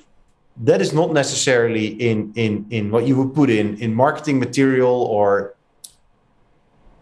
that 0.65 0.81
is 0.81 0.93
not 0.93 1.13
necessarily 1.13 1.87
in 2.11 2.33
in 2.35 2.67
in 2.71 2.91
what 2.91 3.07
you 3.07 3.15
would 3.19 3.33
put 3.33 3.49
in 3.49 3.77
in 3.85 3.95
marketing 3.95 4.41
material 4.41 4.97
or 5.17 5.55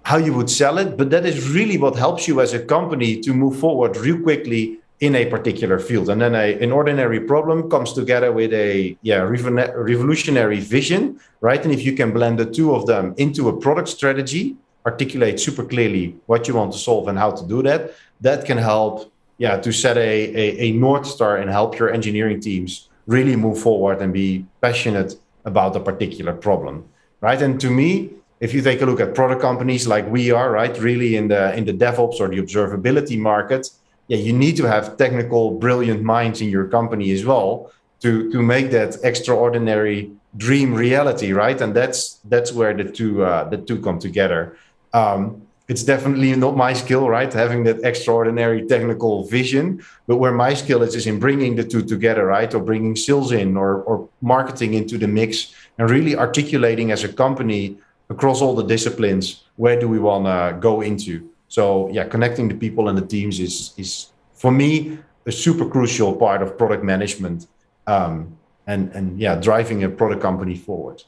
how 0.03 0.19
you 0.19 0.35
would 0.35 0.50
sell 0.50 0.76
it, 0.76 0.99
but 0.99 1.09
that 1.09 1.25
is 1.25 1.49
really 1.49 1.79
what 1.79 1.97
helps 1.97 2.29
you 2.29 2.43
as 2.43 2.53
a 2.53 2.62
company 2.75 3.19
to 3.23 3.33
move 3.33 3.59
forward 3.59 3.97
real 3.97 4.21
quickly 4.21 4.79
in 5.00 5.15
a 5.15 5.26
particular 5.26 5.79
field. 5.79 6.09
And 6.09 6.21
then 6.21 6.35
a, 6.35 6.59
an 6.62 6.73
ordinary 6.73 7.21
problem 7.21 7.69
comes 7.69 7.93
together 7.93 8.33
with 8.33 8.53
a 8.55 8.97
yeah 9.03 9.19
revolutionary 9.19 10.61
vision, 10.61 11.21
right? 11.41 11.62
And 11.62 11.73
if 11.73 11.85
you 11.85 11.93
can 11.93 12.12
blend 12.12 12.38
the 12.38 12.47
two 12.47 12.75
of 12.75 12.87
them 12.87 13.15
into 13.19 13.49
a 13.49 13.57
product 13.57 13.88
strategy, 13.88 14.57
articulate 14.87 15.38
super 15.38 15.65
clearly 15.65 16.17
what 16.26 16.49
you 16.49 16.55
want 16.55 16.73
to 16.73 16.79
solve 16.79 17.09
and 17.09 17.19
how 17.19 17.31
to 17.33 17.47
do 17.47 17.62
that, 17.62 17.93
that 18.21 18.45
can 18.47 18.59
help 18.59 19.12
yeah 19.38 19.59
to 19.59 19.73
set 19.73 19.99
a, 19.99 20.00
a, 20.00 20.69
a 20.69 20.73
north 20.73 21.07
star 21.07 21.37
and 21.37 21.50
help 21.50 21.79
your 21.79 21.93
engineering 21.93 22.41
teams 22.41 22.88
really 23.07 23.37
move 23.37 23.59
forward 23.59 24.00
and 24.00 24.12
be 24.12 24.45
passionate 24.61 25.15
about 25.45 25.76
a 25.76 25.81
particular 25.81 26.33
problem, 26.33 26.85
right? 27.21 27.41
And 27.41 27.61
to 27.61 27.71
me, 27.71 28.11
if 28.41 28.53
you 28.53 28.62
take 28.62 28.83
a 28.83 28.87
look 28.87 29.00
at 29.00 29.15
product 29.15 29.41
companies 29.41 29.87
like 29.87 30.11
we 30.11 30.31
are, 30.31 30.50
right, 30.50 30.76
really 30.79 31.17
in 31.17 31.29
the 31.29 31.55
in 31.55 31.67
the 31.67 31.75
DevOps 31.75 32.19
or 32.21 32.29
the 32.29 32.38
observability 32.38 33.19
market 33.19 33.69
yeah, 34.09 34.19
you 34.19 34.33
need 34.33 34.57
to 34.57 34.65
have 34.65 34.97
technical, 34.97 35.53
brilliant 35.53 36.03
minds 36.03 36.41
in 36.41 36.49
your 36.49 36.67
company 36.67 37.11
as 37.13 37.25
well 37.25 37.73
to 38.01 38.31
to 38.31 38.43
make 38.43 38.71
that 38.71 38.97
extraordinary 39.03 40.11
dream 40.37 40.75
reality, 40.75 41.33
right? 41.33 41.61
And 41.61 41.75
that's 41.75 42.21
that's 42.25 42.53
where 42.53 42.75
the 42.75 42.85
two 42.85 43.25
uh, 43.25 43.49
the 43.49 43.59
two 43.59 43.81
come 43.81 43.99
together. 43.99 44.57
Um, 44.93 45.43
it's 45.69 45.83
definitely 45.83 46.37
not 46.37 46.57
my 46.57 46.73
skill, 46.73 47.09
right? 47.09 47.33
Having 47.33 47.65
that 47.65 47.83
extraordinary 47.83 48.67
technical 48.67 49.25
vision, 49.25 49.83
but 50.07 50.19
where 50.19 50.33
my 50.33 50.55
skill 50.55 50.83
is 50.83 50.95
is 50.95 51.07
in 51.07 51.19
bringing 51.19 51.57
the 51.57 51.65
two 51.65 51.83
together, 51.83 52.27
right? 52.27 52.55
Or 52.55 52.61
bringing 52.61 52.95
sales 52.97 53.33
in, 53.33 53.57
or 53.57 53.83
or 53.83 54.09
marketing 54.21 54.75
into 54.75 54.99
the 54.99 55.09
mix, 55.09 55.53
and 55.79 55.91
really 55.91 56.15
articulating 56.17 56.93
as 56.93 57.03
a 57.03 57.09
company 57.09 57.79
across 58.09 58.41
all 58.41 58.55
the 58.55 58.63
disciplines 58.63 59.43
where 59.57 59.79
do 59.81 59.89
we 59.89 59.99
want 59.99 60.27
to 60.27 60.57
go 60.61 60.81
into. 60.81 61.29
So 61.57 61.89
yeah, 61.91 62.05
connecting 62.05 62.49
the 62.49 62.55
people 62.55 62.91
and 62.91 62.99
the 62.99 63.07
teams 63.07 63.41
is 63.41 63.73
is 63.79 64.13
for 64.35 64.53
me 64.53 64.99
a 65.25 65.33
super 65.33 65.67
crucial 65.67 66.15
part 66.15 66.43
of 66.43 66.59
product 66.59 66.85
management, 66.85 67.47
um, 67.87 68.37
and 68.67 68.93
and 68.93 69.19
yeah, 69.19 69.37
driving 69.37 69.83
a 69.83 69.89
product 69.89 70.21
company 70.21 70.55
forward. 70.55 71.03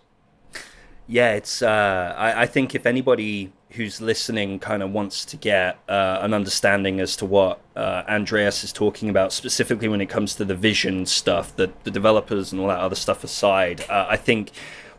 Yeah, 1.06 1.34
it's. 1.34 1.60
Uh, 1.60 2.14
I, 2.16 2.44
I 2.44 2.46
think 2.46 2.74
if 2.74 2.86
anybody 2.86 3.52
who's 3.72 4.00
listening 4.00 4.58
kind 4.58 4.82
of 4.82 4.90
wants 4.90 5.26
to 5.26 5.36
get 5.36 5.76
uh, 5.86 6.20
an 6.22 6.32
understanding 6.32 6.98
as 6.98 7.14
to 7.16 7.26
what 7.26 7.60
uh, 7.76 8.04
Andreas 8.08 8.64
is 8.64 8.72
talking 8.72 9.10
about, 9.10 9.34
specifically 9.34 9.88
when 9.88 10.00
it 10.00 10.08
comes 10.08 10.34
to 10.36 10.46
the 10.46 10.54
vision 10.54 11.04
stuff, 11.04 11.54
the, 11.56 11.70
the 11.84 11.90
developers 11.90 12.52
and 12.52 12.60
all 12.62 12.68
that 12.68 12.80
other 12.80 12.96
stuff 12.96 13.22
aside, 13.22 13.82
uh, 13.90 14.06
I 14.08 14.16
think 14.16 14.52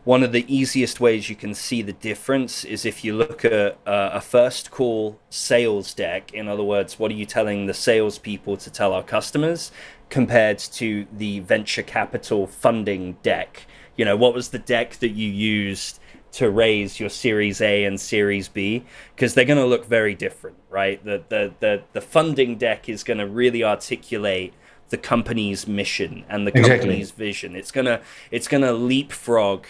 one 0.04 0.22
of 0.22 0.32
the 0.32 0.44
easiest 0.52 1.00
ways 1.00 1.28
you 1.28 1.36
can 1.36 1.54
see 1.54 1.82
the 1.82 1.92
difference 1.92 2.64
is 2.64 2.84
if 2.86 3.04
you 3.04 3.14
look 3.14 3.44
at 3.44 3.78
uh, 3.86 4.10
a 4.12 4.20
first 4.20 4.70
call 4.70 5.18
sales 5.28 5.92
deck. 5.92 6.32
In 6.32 6.48
other 6.48 6.62
words, 6.62 6.98
what 6.98 7.10
are 7.10 7.14
you 7.14 7.26
telling 7.26 7.66
the 7.66 7.74
salespeople 7.74 8.56
to 8.58 8.70
tell 8.70 8.92
our 8.92 9.02
customers 9.02 9.70
compared 10.08 10.58
to 10.58 11.06
the 11.12 11.40
venture 11.40 11.82
capital 11.82 12.46
funding 12.46 13.18
deck? 13.22 13.66
You 13.96 14.04
know, 14.06 14.16
what 14.16 14.32
was 14.32 14.48
the 14.48 14.58
deck 14.58 14.94
that 15.00 15.10
you 15.10 15.28
used 15.28 16.00
to 16.32 16.48
raise 16.48 16.98
your 16.98 17.10
Series 17.10 17.60
A 17.60 17.84
and 17.84 18.00
Series 18.00 18.48
B? 18.48 18.84
Because 19.14 19.34
they're 19.34 19.44
going 19.44 19.58
to 19.58 19.66
look 19.66 19.84
very 19.84 20.14
different, 20.14 20.56
right? 20.70 21.04
The, 21.04 21.22
the, 21.28 21.52
the, 21.60 21.82
the 21.92 22.00
funding 22.00 22.56
deck 22.56 22.88
is 22.88 23.04
going 23.04 23.18
to 23.18 23.26
really 23.26 23.62
articulate 23.62 24.54
the 24.90 24.98
company's 24.98 25.66
mission 25.68 26.24
and 26.28 26.46
the 26.46 26.50
Exactly. 26.50 26.78
company's 26.78 27.10
vision. 27.12 27.54
It's 27.56 27.70
gonna 27.70 28.00
it's 28.32 28.48
gonna 28.48 28.72
leapfrog 28.72 29.66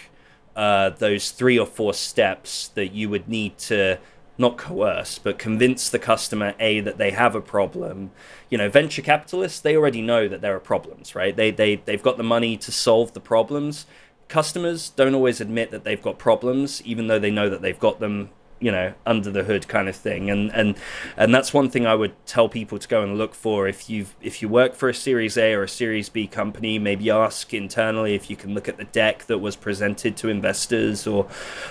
uh, 0.57 0.91
those 0.91 1.31
three 1.31 1.59
or 1.59 1.67
four 1.67 1.95
steps 1.95 2.69
that 2.69 2.93
you 2.93 3.09
would 3.09 3.29
need 3.29 3.57
to 3.59 3.99
not 4.37 4.57
coerce 4.57 5.19
but 5.19 5.39
convince 5.39 5.91
the 5.91 5.99
customer 5.99 6.55
a 6.59 6.81
that 6.81 6.99
they 6.99 7.11
have 7.11 7.35
a 7.35 7.41
problem. 7.41 8.11
You 8.49 8.59
know 8.59 8.69
venture 8.69 9.03
capitalists 9.03 9.61
they 9.61 9.77
already 9.77 10.03
know 10.03 10.29
that 10.29 10.41
there 10.41 10.55
are 10.55 10.61
problems 10.61 11.15
right? 11.15 11.37
They 11.37 11.51
they 11.51 11.77
they've 11.77 12.03
got 12.03 12.17
the 12.17 12.23
money 12.23 12.57
to 12.59 12.73
solve 12.73 13.13
the 13.13 13.21
problems. 13.21 13.87
Customers 14.29 14.91
don't 14.91 15.15
always 15.15 15.41
admit 15.41 15.71
that 15.73 15.85
they've 15.85 16.03
got 16.03 16.19
problems 16.19 16.83
even 16.83 17.07
though 17.07 17.19
they 17.19 17.31
know 17.31 17.49
that 17.49 17.63
they've 17.63 17.79
got 17.79 18.01
them 18.01 18.31
you 18.61 18.71
know 18.71 18.93
under 19.07 19.31
the 19.31 19.43
hood 19.45 19.67
kind 19.67 19.89
of 19.89 19.97
thing. 19.97 20.31
And 20.31 20.51
and 20.55 20.77
and 21.17 21.35
that's 21.35 21.53
one 21.53 21.69
thing 21.71 21.87
i 21.87 21.95
would 21.95 22.15
tell 22.27 22.49
people 22.49 22.79
to 22.79 22.87
go 22.87 23.03
and 23.03 23.17
look 23.17 23.35
for 23.35 23.67
if 23.67 23.91
you 23.91 24.07
if 24.21 24.43
you 24.43 24.49
work 24.49 24.75
for 24.75 24.89
a 24.89 24.95
series 24.95 25.37
a 25.37 25.55
or 25.55 25.65
a 25.65 25.69
series 25.69 26.09
b 26.09 26.27
company 26.27 26.79
maybe 26.79 27.11
ask 27.11 27.53
internally 27.53 28.15
if 28.15 28.31
you 28.31 28.37
can 28.37 28.55
look 28.55 28.69
at 28.69 28.77
the 28.77 28.85
deck 28.85 29.25
that 29.27 29.39
was 29.39 29.57
presented 29.57 30.17
to 30.19 30.29
investors 30.29 31.07
or 31.07 31.25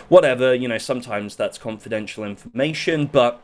whatever. 0.10 0.54
You 0.54 0.68
know 0.68 0.78
sometimes 0.78 1.36
that's 1.36 1.58
confidential 1.58 2.24
information 2.24 3.06
but 3.06 3.42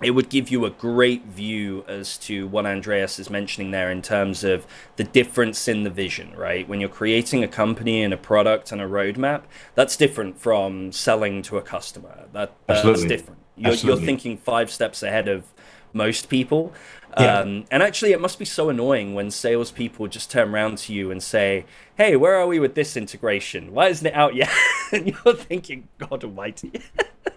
it 0.00 0.12
would 0.12 0.28
give 0.28 0.48
you 0.48 0.64
a 0.64 0.70
great 0.70 1.24
view 1.24 1.84
as 1.88 2.16
to 2.18 2.46
what 2.46 2.66
Andreas 2.66 3.18
is 3.18 3.30
mentioning 3.30 3.72
there 3.72 3.90
in 3.90 4.00
terms 4.00 4.44
of 4.44 4.66
the 4.96 5.04
difference 5.04 5.66
in 5.66 5.82
the 5.82 5.90
vision, 5.90 6.32
right? 6.36 6.68
When 6.68 6.80
you're 6.80 6.88
creating 6.88 7.42
a 7.42 7.48
company 7.48 8.02
and 8.02 8.14
a 8.14 8.16
product 8.16 8.70
and 8.70 8.80
a 8.80 8.86
roadmap, 8.86 9.42
that's 9.74 9.96
different 9.96 10.38
from 10.38 10.92
selling 10.92 11.42
to 11.42 11.58
a 11.58 11.62
customer. 11.62 12.26
That, 12.32 12.52
that's 12.66 12.80
Absolutely. 12.80 13.08
different. 13.08 13.40
You're, 13.56 13.72
Absolutely. 13.72 14.00
you're 14.00 14.06
thinking 14.06 14.36
five 14.36 14.70
steps 14.70 15.02
ahead 15.02 15.26
of 15.26 15.52
most 15.92 16.28
people. 16.28 16.72
Yeah. 17.18 17.40
Um, 17.40 17.64
and 17.70 17.82
actually, 17.82 18.12
it 18.12 18.20
must 18.20 18.38
be 18.38 18.44
so 18.44 18.68
annoying 18.68 19.14
when 19.14 19.30
salespeople 19.30 20.06
just 20.08 20.30
turn 20.30 20.54
around 20.54 20.78
to 20.78 20.92
you 20.92 21.10
and 21.10 21.22
say, 21.22 21.64
Hey, 21.96 22.16
where 22.16 22.34
are 22.36 22.46
we 22.46 22.58
with 22.58 22.74
this 22.74 22.96
integration? 22.96 23.72
Why 23.72 23.88
isn't 23.88 24.06
it 24.06 24.14
out 24.14 24.34
yet? 24.34 24.50
and 24.92 25.06
you're 25.06 25.34
thinking, 25.34 25.88
God 25.98 26.24
almighty. 26.24 26.72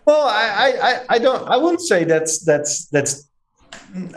Well, 0.05 0.27
I, 0.27 0.73
I, 0.81 1.15
I 1.15 1.19
don't. 1.19 1.47
I 1.47 1.57
wouldn't 1.57 1.81
say 1.81 2.03
that's 2.05 2.39
that's 2.39 2.85
that's. 2.85 3.29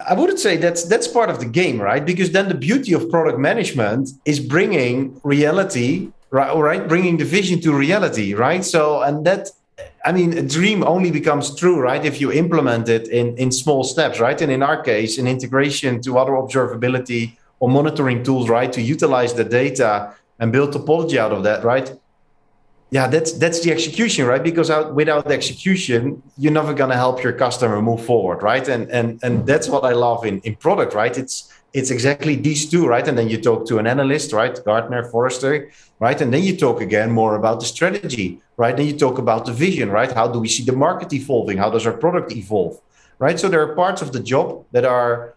I 0.09 0.14
wouldn't 0.14 0.40
say 0.40 0.56
that's 0.56 0.85
that's 0.85 1.06
part 1.06 1.28
of 1.28 1.40
the 1.40 1.47
game, 1.47 1.80
right? 1.80 2.04
Because 2.04 2.30
then 2.33 2.49
the 2.49 2.54
beauty 2.54 2.94
of 2.94 3.11
product 3.11 3.38
management 3.38 4.11
is 4.25 4.40
bringing 4.40 5.21
reality, 5.25 6.11
right? 6.30 6.56
Right, 6.56 6.88
bringing 6.88 7.18
the 7.18 7.25
vision 7.25 7.61
to 7.61 7.75
reality, 7.75 8.33
right? 8.35 8.64
So, 8.64 9.02
and 9.02 9.26
that, 9.26 9.50
I 10.04 10.12
mean, 10.12 10.37
a 10.38 10.43
dream 10.43 10.85
only 10.85 11.11
becomes 11.11 11.57
true, 11.57 11.81
right, 11.81 12.04
if 12.04 12.21
you 12.21 12.31
implement 12.31 12.88
it 12.88 13.09
in 13.09 13.37
in 13.37 13.50
small 13.50 13.83
steps, 13.85 14.21
right? 14.21 14.40
And 14.40 14.52
in 14.52 14.62
our 14.62 14.83
case, 14.83 15.19
an 15.19 15.26
integration 15.26 16.00
to 16.02 16.19
other 16.19 16.33
observability 16.33 17.37
or 17.59 17.69
monitoring 17.69 18.23
tools, 18.23 18.49
right, 18.49 18.73
to 18.73 18.81
utilize 18.81 19.35
the 19.35 19.45
data 19.45 20.14
and 20.38 20.52
build 20.52 20.73
topology 20.73 21.16
out 21.16 21.33
of 21.33 21.43
that, 21.45 21.64
right? 21.64 21.93
yeah 22.95 23.09
that's 23.09 23.33
that's 23.33 23.61
the 23.64 23.73
execution 23.73 24.25
right 24.25 24.45
because 24.45 24.71
out, 24.71 24.95
without 24.95 25.26
the 25.26 25.35
execution 25.35 26.23
you're 26.38 26.52
never 26.52 26.73
to 26.75 26.95
help 26.95 27.23
your 27.25 27.33
customer 27.33 27.83
move 27.83 28.04
forward 28.04 28.43
right 28.43 28.69
and 28.69 28.88
and 28.90 29.19
and 29.25 29.47
that's 29.47 29.69
what 29.69 29.85
i 29.85 29.93
love 29.93 30.25
in 30.25 30.38
in 30.40 30.54
product 30.54 30.95
right 30.95 31.19
it's 31.19 31.52
it's 31.75 31.90
exactly 31.90 32.37
these 32.37 32.71
two, 32.71 32.87
right? 32.87 33.07
And 33.07 33.19
then 33.19 33.28
you 33.28 33.37
talk 33.37 33.66
to 33.66 33.78
an 33.78 33.87
analyst, 33.88 34.33
right? 34.33 34.57
Gartner, 34.64 35.02
Forrester, 35.11 35.71
right? 35.99 36.19
And 36.21 36.33
then 36.33 36.45
you 36.45 36.57
talk 36.57 36.81
again 36.81 37.11
more 37.11 37.35
about 37.35 37.59
the 37.59 37.66
strategy, 37.66 38.40
right? 38.57 38.76
Then 38.76 38.87
you 38.87 38.97
talk 38.97 39.19
about 39.19 39.45
the 39.45 39.52
vision, 39.52 39.90
right? 39.90 40.11
How 40.11 40.28
do 40.28 40.38
we 40.38 40.49
see 40.49 40.64
the 40.64 40.76
market 40.76 41.12
evolving? 41.12 41.59
How 41.59 41.71
does 41.71 41.85
our 41.85 41.93
product 41.93 42.31
evolve, 42.31 42.81
right? 43.19 43.40
So 43.40 43.49
there 43.49 43.61
are 43.61 43.75
parts 43.75 44.02
of 44.02 44.12
the 44.12 44.21
job 44.21 44.64
that 44.71 44.85
are 44.85 45.35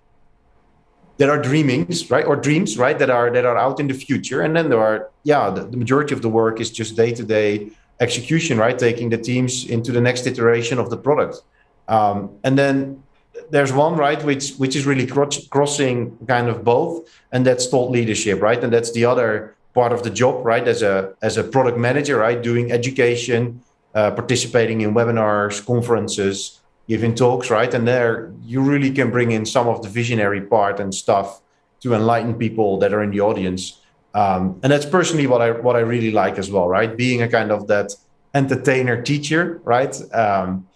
that 1.17 1.29
are 1.29 1.41
dreamings, 1.41 2.11
right, 2.11 2.27
or 2.27 2.35
dreams, 2.35 2.77
right, 2.77 2.99
that 2.99 3.09
are 3.09 3.31
that 3.31 3.43
are 3.43 3.57
out 3.57 3.79
in 3.79 3.87
the 3.87 3.95
future, 3.95 4.41
and 4.41 4.55
then 4.55 4.69
there 4.69 4.79
are, 4.79 5.09
yeah, 5.23 5.49
the, 5.49 5.63
the 5.63 5.75
majority 5.75 6.13
of 6.13 6.21
the 6.21 6.29
work 6.29 6.61
is 6.61 6.69
just 6.69 6.95
day 6.95 7.11
to 7.11 7.23
day 7.23 7.71
execution, 7.99 8.59
right, 8.59 8.77
taking 8.77 9.09
the 9.09 9.17
teams 9.17 9.65
into 9.65 9.91
the 9.91 9.99
next 9.99 10.27
iteration 10.27 10.77
of 10.77 10.91
the 10.91 10.97
product, 10.97 11.41
um, 11.87 12.37
and 12.43 12.55
then 12.55 13.01
there's 13.49 13.73
one 13.73 13.95
right 13.95 14.23
which 14.23 14.55
which 14.55 14.75
is 14.75 14.85
really 14.85 15.07
crossing 15.07 16.17
kind 16.27 16.47
of 16.47 16.63
both, 16.63 17.07
and 17.31 17.45
that's 17.45 17.67
thought 17.67 17.91
leadership, 17.91 18.41
right, 18.41 18.63
and 18.63 18.71
that's 18.71 18.91
the 18.91 19.05
other 19.05 19.55
part 19.73 19.91
of 19.91 20.03
the 20.03 20.09
job, 20.09 20.45
right, 20.45 20.67
as 20.67 20.81
a 20.81 21.13
as 21.21 21.37
a 21.37 21.43
product 21.43 21.77
manager, 21.77 22.17
right, 22.17 22.41
doing 22.41 22.71
education, 22.71 23.61
uh, 23.95 24.11
participating 24.11 24.81
in 24.81 24.93
webinars, 24.93 25.65
conferences, 25.65 26.61
giving 26.87 27.13
talks, 27.15 27.49
right? 27.49 27.73
And 27.73 27.87
there 27.87 28.31
you 28.43 28.61
really 28.61 28.91
can 28.91 29.11
bring 29.11 29.31
in 29.31 29.45
some 29.45 29.67
of 29.67 29.81
the 29.83 29.89
visionary 29.89 30.41
part 30.41 30.79
and 30.79 30.93
stuff 30.93 31.41
to 31.81 31.93
enlighten 31.93 32.33
people 32.35 32.79
that 32.79 32.93
are 32.93 33.03
in 33.03 33.11
the 33.11 33.21
audience. 33.21 33.81
Um, 34.13 34.59
and 34.63 34.71
that's 34.71 34.85
personally 34.85 35.27
what 35.27 35.41
I 35.41 35.51
what 35.51 35.75
I 35.75 35.79
really 35.79 36.11
like 36.11 36.37
as 36.39 36.49
well, 36.49 36.67
right? 36.67 36.95
Being 36.95 37.21
a 37.21 37.27
kind 37.27 37.51
of 37.51 37.67
that 37.67 37.93
entertainer 38.33 39.01
teacher, 39.01 39.61
right? 39.63 39.95
Um, 40.13 40.67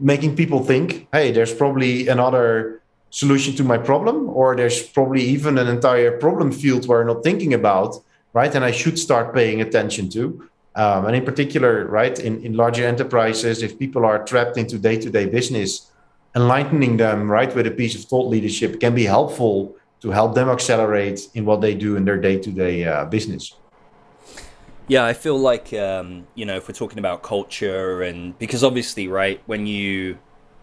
making 0.00 0.36
people 0.36 0.64
think, 0.64 1.08
hey, 1.12 1.30
there's 1.30 1.54
probably 1.54 2.08
another 2.08 2.82
solution 3.10 3.54
to 3.56 3.64
my 3.64 3.76
problem, 3.76 4.28
or 4.30 4.56
there's 4.56 4.82
probably 4.82 5.22
even 5.22 5.58
an 5.58 5.68
entire 5.68 6.18
problem 6.18 6.52
field 6.52 6.86
where 6.86 7.00
I'm 7.00 7.08
not 7.08 7.22
thinking 7.22 7.54
about, 7.54 7.96
right? 8.32 8.54
And 8.54 8.64
I 8.64 8.70
should 8.70 8.98
start 8.98 9.34
paying 9.34 9.60
attention 9.60 10.08
to. 10.10 10.48
Um, 10.76 11.06
and 11.06 11.16
in 11.16 11.24
particular, 11.24 11.86
right, 11.86 12.18
in, 12.18 12.42
in 12.44 12.54
larger 12.54 12.86
enterprises, 12.86 13.62
if 13.62 13.78
people 13.78 14.04
are 14.04 14.24
trapped 14.24 14.56
into 14.56 14.78
day 14.78 14.96
to 14.98 15.10
day 15.10 15.26
business, 15.26 15.90
enlightening 16.36 16.96
them, 16.96 17.30
right, 17.30 17.52
with 17.54 17.66
a 17.66 17.72
piece 17.72 17.96
of 17.96 18.04
thought 18.04 18.28
leadership 18.28 18.80
can 18.80 18.94
be 18.94 19.04
helpful 19.04 19.74
to 20.00 20.10
help 20.10 20.34
them 20.34 20.48
accelerate 20.48 21.28
in 21.34 21.44
what 21.44 21.60
they 21.60 21.74
do 21.74 21.96
in 21.96 22.04
their 22.04 22.18
day 22.18 22.38
to 22.38 22.50
day 22.50 23.04
business. 23.10 23.54
Yeah, 24.90 25.04
I 25.04 25.12
feel 25.12 25.38
like, 25.38 25.72
um, 25.72 26.26
you 26.34 26.44
know, 26.44 26.56
if 26.56 26.66
we're 26.66 26.74
talking 26.74 26.98
about 26.98 27.22
culture 27.22 28.02
and 28.02 28.36
because 28.40 28.64
obviously, 28.64 29.06
right, 29.06 29.40
when 29.46 29.64
you 29.64 30.18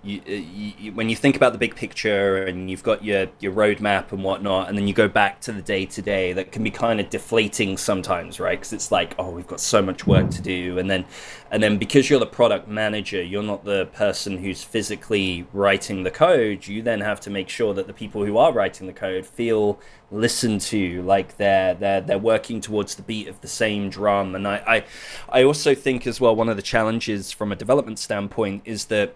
uh, 0.07 0.31
you, 0.31 0.91
when 0.93 1.09
you 1.09 1.15
think 1.15 1.35
about 1.35 1.51
the 1.51 1.59
big 1.59 1.75
picture 1.75 2.43
and 2.43 2.69
you've 2.69 2.83
got 2.83 3.03
your 3.03 3.27
your 3.39 3.51
roadmap 3.51 4.11
and 4.11 4.23
whatnot, 4.23 4.69
and 4.69 4.77
then 4.77 4.87
you 4.87 4.93
go 4.93 5.07
back 5.07 5.41
to 5.41 5.51
the 5.51 5.61
day 5.61 5.85
to 5.85 6.01
day, 6.01 6.33
that 6.33 6.51
can 6.51 6.63
be 6.63 6.71
kind 6.71 6.99
of 6.99 7.09
deflating 7.09 7.77
sometimes, 7.77 8.39
right? 8.39 8.57
Because 8.57 8.73
it's 8.73 8.91
like, 8.91 9.15
oh, 9.19 9.29
we've 9.29 9.47
got 9.47 9.59
so 9.59 9.81
much 9.81 10.07
work 10.07 10.29
to 10.31 10.41
do, 10.41 10.79
and 10.79 10.89
then 10.89 11.05
and 11.51 11.61
then 11.61 11.77
because 11.77 12.09
you're 12.09 12.19
the 12.19 12.25
product 12.25 12.67
manager, 12.67 13.21
you're 13.21 13.43
not 13.43 13.65
the 13.65 13.87
person 13.87 14.37
who's 14.37 14.63
physically 14.63 15.45
writing 15.53 16.03
the 16.03 16.11
code. 16.11 16.67
You 16.67 16.81
then 16.81 17.01
have 17.01 17.19
to 17.21 17.29
make 17.29 17.49
sure 17.49 17.73
that 17.73 17.87
the 17.87 17.93
people 17.93 18.25
who 18.25 18.37
are 18.37 18.53
writing 18.53 18.87
the 18.87 18.93
code 18.93 19.25
feel 19.25 19.79
listened 20.09 20.61
to, 20.61 21.01
like 21.03 21.37
they're 21.37 21.73
they're 21.73 22.01
they're 22.01 22.17
working 22.17 22.61
towards 22.61 22.95
the 22.95 23.01
beat 23.01 23.27
of 23.27 23.41
the 23.41 23.47
same 23.47 23.89
drum. 23.89 24.35
And 24.35 24.47
I 24.47 24.85
I, 25.29 25.39
I 25.41 25.43
also 25.43 25.75
think 25.75 26.07
as 26.07 26.21
well 26.21 26.35
one 26.35 26.49
of 26.49 26.55
the 26.55 26.61
challenges 26.61 27.31
from 27.31 27.51
a 27.51 27.55
development 27.55 27.99
standpoint 27.99 28.61
is 28.65 28.85
that 28.85 29.15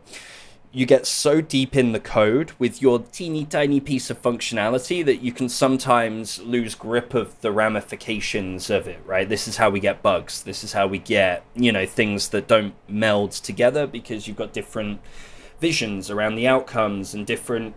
you 0.73 0.85
get 0.85 1.05
so 1.05 1.41
deep 1.41 1.75
in 1.75 1.91
the 1.91 1.99
code 1.99 2.53
with 2.57 2.81
your 2.81 2.99
teeny 2.99 3.43
tiny 3.43 3.81
piece 3.81 4.09
of 4.09 4.21
functionality 4.21 5.03
that 5.03 5.21
you 5.21 5.31
can 5.33 5.49
sometimes 5.49 6.39
lose 6.39 6.75
grip 6.75 7.13
of 7.13 7.39
the 7.41 7.51
ramifications 7.51 8.69
of 8.69 8.87
it, 8.87 8.99
right? 9.05 9.27
This 9.27 9.49
is 9.49 9.57
how 9.57 9.69
we 9.69 9.81
get 9.81 10.01
bugs. 10.01 10.43
This 10.43 10.63
is 10.63 10.71
how 10.71 10.87
we 10.87 10.97
get, 10.97 11.43
you 11.55 11.73
know, 11.73 11.85
things 11.85 12.29
that 12.29 12.47
don't 12.47 12.73
meld 12.87 13.31
together 13.31 13.85
because 13.85 14.27
you've 14.27 14.37
got 14.37 14.53
different 14.53 15.01
visions 15.59 16.09
around 16.09 16.35
the 16.35 16.47
outcomes 16.47 17.13
and 17.13 17.27
different 17.27 17.75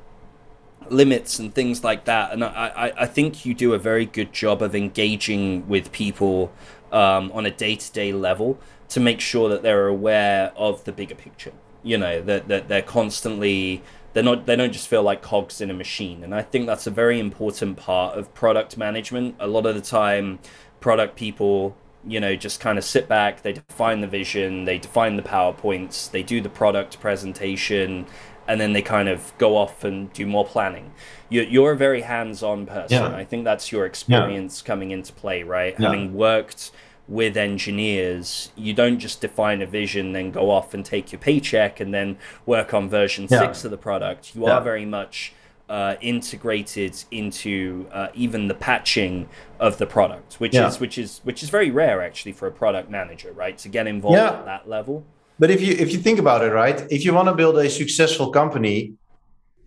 limits 0.88 1.40
and 1.40 1.52
things 1.52 1.82
like 1.82 2.04
that. 2.04 2.32
And 2.32 2.44
I, 2.44 2.48
I, 2.76 3.02
I 3.02 3.06
think 3.06 3.44
you 3.44 3.54
do 3.54 3.74
a 3.74 3.78
very 3.78 4.06
good 4.06 4.32
job 4.32 4.62
of 4.62 4.72
engaging 4.72 5.66
with 5.66 5.90
people 5.90 6.52
um, 6.92 7.32
on 7.32 7.44
a 7.44 7.50
day 7.50 7.74
to 7.74 7.92
day 7.92 8.12
level 8.12 8.60
to 8.90 9.00
make 9.00 9.18
sure 9.18 9.48
that 9.48 9.62
they're 9.62 9.88
aware 9.88 10.52
of 10.54 10.84
the 10.84 10.92
bigger 10.92 11.16
picture 11.16 11.52
you 11.84 11.96
know 11.98 12.20
that 12.22 12.48
that 12.48 12.68
they're 12.68 12.82
constantly 12.82 13.82
they're 14.14 14.22
not 14.22 14.46
they 14.46 14.56
don't 14.56 14.72
just 14.72 14.88
feel 14.88 15.02
like 15.02 15.22
cogs 15.22 15.60
in 15.60 15.70
a 15.70 15.74
machine 15.74 16.24
and 16.24 16.34
i 16.34 16.42
think 16.42 16.66
that's 16.66 16.86
a 16.86 16.90
very 16.90 17.20
important 17.20 17.76
part 17.76 18.18
of 18.18 18.32
product 18.34 18.76
management 18.76 19.36
a 19.38 19.46
lot 19.46 19.66
of 19.66 19.74
the 19.74 19.80
time 19.80 20.38
product 20.80 21.14
people 21.14 21.76
you 22.06 22.18
know 22.18 22.34
just 22.34 22.60
kind 22.60 22.78
of 22.78 22.84
sit 22.84 23.06
back 23.08 23.42
they 23.42 23.52
define 23.52 24.00
the 24.00 24.06
vision 24.06 24.64
they 24.64 24.78
define 24.78 25.16
the 25.16 25.22
powerpoints 25.22 26.10
they 26.10 26.22
do 26.22 26.40
the 26.40 26.48
product 26.48 26.98
presentation 27.00 28.06
and 28.46 28.60
then 28.60 28.74
they 28.74 28.82
kind 28.82 29.08
of 29.08 29.32
go 29.38 29.56
off 29.56 29.84
and 29.84 30.12
do 30.12 30.26
more 30.26 30.44
planning 30.44 30.92
you're, 31.30 31.44
you're 31.44 31.72
a 31.72 31.76
very 31.76 32.02
hands-on 32.02 32.66
person 32.66 33.02
yeah. 33.02 33.16
i 33.16 33.24
think 33.24 33.44
that's 33.44 33.72
your 33.72 33.86
experience 33.86 34.62
yeah. 34.62 34.66
coming 34.66 34.90
into 34.90 35.12
play 35.12 35.42
right 35.42 35.74
yeah. 35.78 35.86
having 35.86 36.14
worked 36.14 36.70
with 37.06 37.36
engineers, 37.36 38.50
you 38.56 38.72
don't 38.72 38.98
just 38.98 39.20
define 39.20 39.60
a 39.60 39.66
vision, 39.66 40.12
then 40.12 40.30
go 40.30 40.50
off 40.50 40.72
and 40.72 40.84
take 40.84 41.12
your 41.12 41.18
paycheck 41.18 41.80
and 41.80 41.92
then 41.92 42.16
work 42.46 42.72
on 42.72 42.88
version 42.88 43.26
yeah. 43.28 43.40
six 43.40 43.64
of 43.64 43.70
the 43.70 43.76
product. 43.76 44.34
You 44.34 44.46
yeah. 44.46 44.54
are 44.54 44.60
very 44.62 44.86
much 44.86 45.34
uh, 45.68 45.96
integrated 46.00 47.04
into 47.10 47.86
uh, 47.92 48.08
even 48.14 48.48
the 48.48 48.54
patching 48.54 49.28
of 49.58 49.78
the 49.78 49.86
product, 49.86 50.34
which 50.34 50.54
yeah. 50.54 50.66
is 50.66 50.80
which 50.80 50.98
is 50.98 51.20
which 51.24 51.42
is 51.42 51.50
very 51.50 51.70
rare 51.70 52.02
actually 52.02 52.32
for 52.32 52.46
a 52.46 52.52
product 52.52 52.90
manager, 52.90 53.32
right? 53.32 53.56
To 53.58 53.68
get 53.68 53.86
involved 53.86 54.18
at 54.18 54.44
that 54.44 54.68
level. 54.68 55.04
But 55.38 55.50
if 55.50 55.60
you 55.60 55.74
if 55.74 55.92
you 55.92 55.98
think 55.98 56.18
about 56.18 56.42
it, 56.42 56.52
right, 56.52 56.86
if 56.90 57.04
you 57.04 57.12
want 57.12 57.28
to 57.28 57.34
build 57.34 57.58
a 57.58 57.68
successful 57.68 58.30
company, 58.30 58.94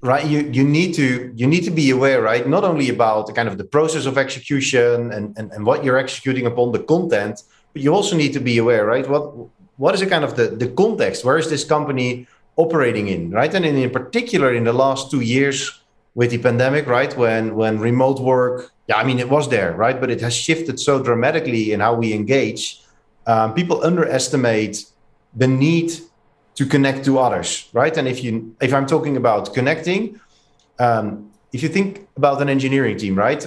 right? 0.02 0.26
You 0.26 0.40
you 0.52 0.64
need 0.64 0.94
to 0.96 1.32
you 1.36 1.48
need 1.48 1.64
to 1.64 1.72
be 1.72 1.90
aware 1.90 2.22
right? 2.22 2.48
Not 2.48 2.64
only 2.64 2.90
about 2.90 3.28
the 3.28 3.34
kind 3.34 3.48
of 3.48 3.58
the 3.58 3.64
process 3.64 4.06
of 4.06 4.18
execution 4.18 5.12
and, 5.12 5.38
and 5.38 5.52
and 5.52 5.66
what 5.66 5.84
you're 5.84 5.98
executing 5.98 6.46
upon 6.46 6.72
the 6.72 6.80
content 6.80 7.44
but 7.74 7.82
you 7.82 7.94
also 7.94 8.16
need 8.16 8.34
to 8.34 8.40
be 8.40 8.58
aware 8.58 8.86
right? 8.86 9.08
What 9.10 9.34
what 9.78 9.94
is 9.94 10.02
the 10.02 10.08
kind 10.08 10.24
of 10.24 10.36
the 10.36 10.48
the 10.48 10.68
context? 10.68 11.26
Where 11.26 11.38
is 11.38 11.50
this 11.50 11.64
company 11.64 12.28
operating 12.56 13.08
in 13.08 13.32
right? 13.32 13.54
And 13.54 13.66
in, 13.66 13.76
in 13.76 13.90
particular 13.90 14.54
in 14.54 14.64
the 14.64 14.74
last 14.74 15.10
two 15.12 15.22
years 15.22 15.82
with 16.16 16.32
the 16.32 16.38
pandemic 16.38 16.88
right? 16.88 17.16
When 17.18 17.56
when 17.56 17.80
remote 17.80 18.20
work 18.20 18.72
yeah 18.88 18.98
i 18.98 19.04
mean 19.04 19.20
it 19.20 19.30
was 19.30 19.50
there 19.50 19.74
right? 19.74 20.00
But 20.00 20.12
it 20.12 20.22
has 20.22 20.36
shifted 20.36 20.80
so 20.80 21.02
dramatically 21.02 21.72
in 21.74 21.80
how 21.80 21.96
we 21.96 22.14
engage. 22.14 22.82
Um, 23.26 23.54
people 23.54 23.84
underestimate 23.84 24.86
the 25.36 25.48
need 25.48 25.92
to 26.58 26.66
connect 26.66 27.06
to 27.06 27.20
others, 27.20 27.70
right? 27.72 27.96
And 27.98 28.08
if 28.08 28.24
you 28.24 28.56
if 28.60 28.74
I'm 28.74 28.88
talking 28.88 29.16
about 29.16 29.54
connecting, 29.54 30.20
um, 30.80 31.32
if 31.54 31.62
you 31.64 31.70
think 31.70 32.08
about 32.18 32.42
an 32.42 32.50
engineering 32.50 32.98
team, 32.98 33.16
right? 33.16 33.42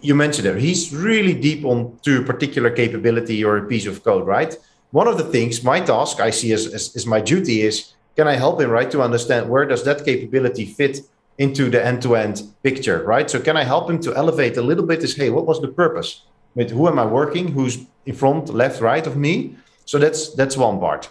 You 0.00 0.14
mentioned 0.14 0.46
it. 0.46 0.56
He's 0.58 0.92
really 0.94 1.34
deep 1.34 1.64
on 1.64 1.98
to 2.02 2.22
a 2.22 2.24
particular 2.24 2.70
capability 2.70 3.44
or 3.44 3.56
a 3.56 3.66
piece 3.66 3.86
of 3.86 4.02
code, 4.02 4.26
right? 4.26 4.56
One 4.90 5.08
of 5.08 5.16
the 5.16 5.24
things, 5.24 5.62
my 5.62 5.80
task 5.80 6.20
I 6.20 6.30
see 6.30 6.52
as, 6.52 6.66
as, 6.66 6.94
as 6.96 7.06
my 7.06 7.20
duty 7.20 7.62
is, 7.62 7.92
can 8.16 8.28
I 8.28 8.34
help 8.34 8.60
him, 8.60 8.70
right, 8.70 8.90
to 8.90 9.00
understand 9.00 9.48
where 9.48 9.64
does 9.64 9.84
that 9.84 10.04
capability 10.04 10.66
fit 10.66 11.00
into 11.38 11.70
the 11.70 11.84
end-to-end 11.84 12.42
picture, 12.62 13.02
right? 13.04 13.30
So 13.30 13.40
can 13.40 13.56
I 13.56 13.64
help 13.64 13.88
him 13.88 14.00
to 14.00 14.14
elevate 14.14 14.56
a 14.56 14.62
little 14.62 14.84
bit? 14.84 15.02
Is 15.02 15.16
hey, 15.16 15.30
what 15.30 15.46
was 15.46 15.60
the 15.60 15.68
purpose? 15.68 16.22
With 16.54 16.70
who 16.70 16.88
am 16.88 16.98
I 16.98 17.06
working? 17.06 17.48
Who's 17.48 17.78
in 18.04 18.14
front, 18.14 18.50
left, 18.50 18.80
right 18.80 19.06
of 19.06 19.16
me? 19.16 19.56
So 19.84 19.98
that's 19.98 20.34
that's 20.34 20.56
one 20.56 20.78
part. 20.78 21.08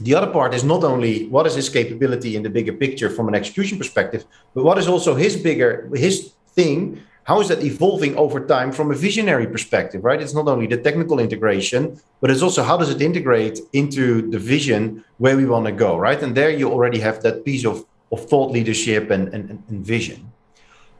The 0.00 0.14
other 0.14 0.30
part 0.30 0.54
is 0.54 0.64
not 0.64 0.84
only 0.84 1.26
what 1.28 1.46
is 1.46 1.54
his 1.54 1.68
capability 1.68 2.36
in 2.36 2.42
the 2.42 2.50
bigger 2.50 2.72
picture 2.72 3.10
from 3.10 3.28
an 3.28 3.34
execution 3.34 3.78
perspective, 3.78 4.24
but 4.54 4.64
what 4.64 4.78
is 4.78 4.88
also 4.88 5.14
his 5.14 5.36
bigger 5.36 5.90
his 5.94 6.32
thing. 6.50 7.00
How 7.24 7.40
is 7.42 7.48
that 7.48 7.62
evolving 7.62 8.16
over 8.16 8.38
time 8.56 8.72
from 8.72 8.90
a 8.90 8.94
visionary 8.94 9.46
perspective, 9.46 10.02
right? 10.02 10.20
It's 10.24 10.32
not 10.40 10.48
only 10.48 10.66
the 10.66 10.78
technical 10.78 11.18
integration, 11.20 12.00
but 12.20 12.30
it's 12.30 12.40
also 12.46 12.62
how 12.62 12.76
does 12.78 12.90
it 12.94 13.02
integrate 13.02 13.60
into 13.74 14.02
the 14.30 14.38
vision 14.38 15.04
where 15.18 15.36
we 15.36 15.44
want 15.44 15.66
to 15.66 15.72
go, 15.72 15.98
right? 15.98 16.20
And 16.24 16.34
there 16.34 16.50
you 16.60 16.66
already 16.70 17.00
have 17.00 17.16
that 17.26 17.44
piece 17.44 17.64
of, 17.66 17.84
of 18.10 18.18
thought 18.30 18.50
leadership 18.50 19.10
and, 19.10 19.24
and, 19.34 19.44
and 19.50 19.78
vision. 19.84 20.32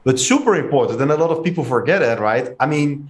But 0.04 0.20
super 0.20 0.54
important, 0.54 1.00
and 1.00 1.10
a 1.10 1.16
lot 1.16 1.30
of 1.30 1.42
people 1.42 1.64
forget 1.64 2.02
it 2.02 2.18
right? 2.20 2.46
I 2.60 2.66
mean, 2.66 3.08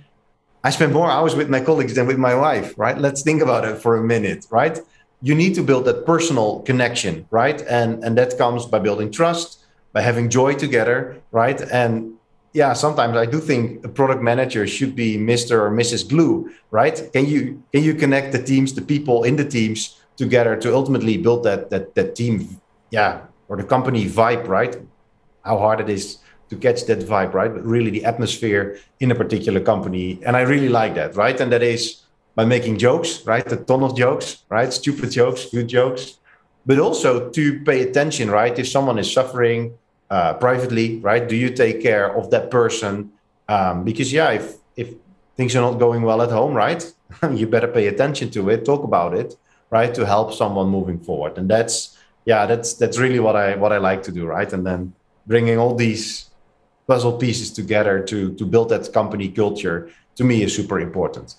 I 0.63 0.71
spend 0.71 0.93
more 0.93 1.11
hours 1.11 1.35
with 1.35 1.49
my 1.49 1.61
colleagues 1.61 1.95
than 1.95 2.07
with 2.07 2.19
my 2.19 2.35
wife, 2.35 2.69
right? 2.77 2.97
Let's 3.07 3.23
think 3.23 3.43
about 3.43 3.65
it 3.65 3.77
for 3.85 3.97
a 3.97 4.03
minute, 4.03 4.47
right? 4.51 4.79
You 5.21 5.35
need 5.35 5.55
to 5.55 5.63
build 5.63 5.85
that 5.87 6.07
personal 6.07 6.61
connection, 6.61 7.27
right? 7.31 7.61
And 7.63 8.05
and 8.05 8.17
that 8.19 8.39
comes 8.39 8.67
by 8.67 8.79
building 8.79 9.11
trust, 9.11 9.65
by 9.93 10.03
having 10.03 10.31
joy 10.31 10.55
together, 10.55 11.21
right? 11.33 11.61
And 11.61 12.15
yeah, 12.53 12.73
sometimes 12.73 13.17
I 13.17 13.27
do 13.27 13.41
think 13.41 13.85
a 13.85 13.89
product 13.89 14.23
manager 14.23 14.67
should 14.67 14.95
be 14.95 15.19
Mr. 15.19 15.53
or 15.53 15.71
Mrs. 15.71 16.09
Glue, 16.09 16.51
right? 16.71 16.97
Can 17.13 17.27
you 17.27 17.63
can 17.73 17.83
you 17.83 17.95
connect 17.95 18.33
the 18.33 18.43
teams, 18.43 18.75
the 18.75 18.83
people 18.83 19.25
in 19.25 19.37
the 19.37 19.45
teams 19.45 20.01
together 20.17 20.57
to 20.57 20.75
ultimately 20.75 21.17
build 21.17 21.45
that 21.45 21.71
that 21.71 21.95
that 21.95 22.15
team, 22.15 22.61
yeah, 22.91 23.23
or 23.49 23.57
the 23.57 23.65
company 23.65 24.07
vibe, 24.07 24.47
right? 24.49 24.77
How 25.45 25.59
hard 25.59 25.81
it 25.81 25.89
is 25.89 26.19
to 26.51 26.57
catch 26.57 26.85
that 26.87 27.01
vibe, 27.01 27.35
right? 27.35 27.53
But 27.53 27.65
really 27.65 27.91
the 27.91 28.05
atmosphere 28.05 28.79
in 29.01 29.11
a 29.11 29.15
particular 29.15 29.61
company. 29.61 30.19
And 30.25 30.37
I 30.37 30.43
really 30.43 30.69
like 30.69 30.95
that, 30.95 31.17
right? 31.17 31.39
And 31.41 31.53
that 31.53 31.63
is 31.63 32.03
by 32.39 32.45
making 32.45 32.79
jokes, 32.79 33.27
right? 33.27 33.51
A 33.51 33.57
ton 33.57 33.83
of 33.83 33.97
jokes, 33.97 34.45
right? 34.49 34.73
Stupid 34.73 35.11
jokes, 35.11 35.47
good 35.51 35.67
jokes, 35.67 36.19
but 36.65 36.79
also 36.79 37.31
to 37.31 37.61
pay 37.65 37.83
attention, 37.83 38.31
right? 38.31 38.57
If 38.57 38.69
someone 38.69 38.97
is 39.01 39.13
suffering 39.13 39.77
uh, 40.09 40.35
privately, 40.35 41.01
right? 41.01 41.29
Do 41.29 41.35
you 41.35 41.51
take 41.51 41.83
care 41.83 42.17
of 42.17 42.31
that 42.31 42.49
person? 42.49 43.11
Um, 43.49 43.83
because 43.83 44.13
yeah, 44.13 44.31
if 44.31 44.55
if 44.77 44.89
things 45.37 45.57
are 45.57 45.63
not 45.69 45.81
going 45.81 46.03
well 46.03 46.23
at 46.23 46.31
home, 46.31 46.55
right? 46.55 46.81
you 47.35 47.49
better 47.49 47.67
pay 47.67 47.89
attention 47.89 48.31
to 48.31 48.51
it, 48.51 48.65
talk 48.65 48.85
about 48.85 49.15
it, 49.15 49.35
right? 49.71 49.93
To 49.97 50.07
help 50.07 50.33
someone 50.33 50.69
moving 50.69 51.01
forward. 51.01 51.39
And 51.39 51.51
that's 51.51 51.99
yeah, 52.25 52.47
that's 52.47 52.75
that's 52.75 52.99
really 52.99 53.19
what 53.19 53.35
I 53.35 53.57
what 53.57 53.73
I 53.73 53.79
like 53.79 54.05
to 54.05 54.13
do, 54.13 54.27
right? 54.27 54.53
And 54.53 54.65
then 54.65 54.95
bringing 55.27 55.59
all 55.59 55.75
these 55.75 56.31
puzzle 56.87 57.19
pieces 57.19 57.51
together 57.51 57.99
to 58.11 58.33
to 58.39 58.45
build 58.47 58.69
that 58.69 58.93
company 58.93 59.29
culture 59.29 59.91
to 60.15 60.23
me 60.23 60.45
is 60.45 60.55
super 60.55 60.79
important. 60.79 61.35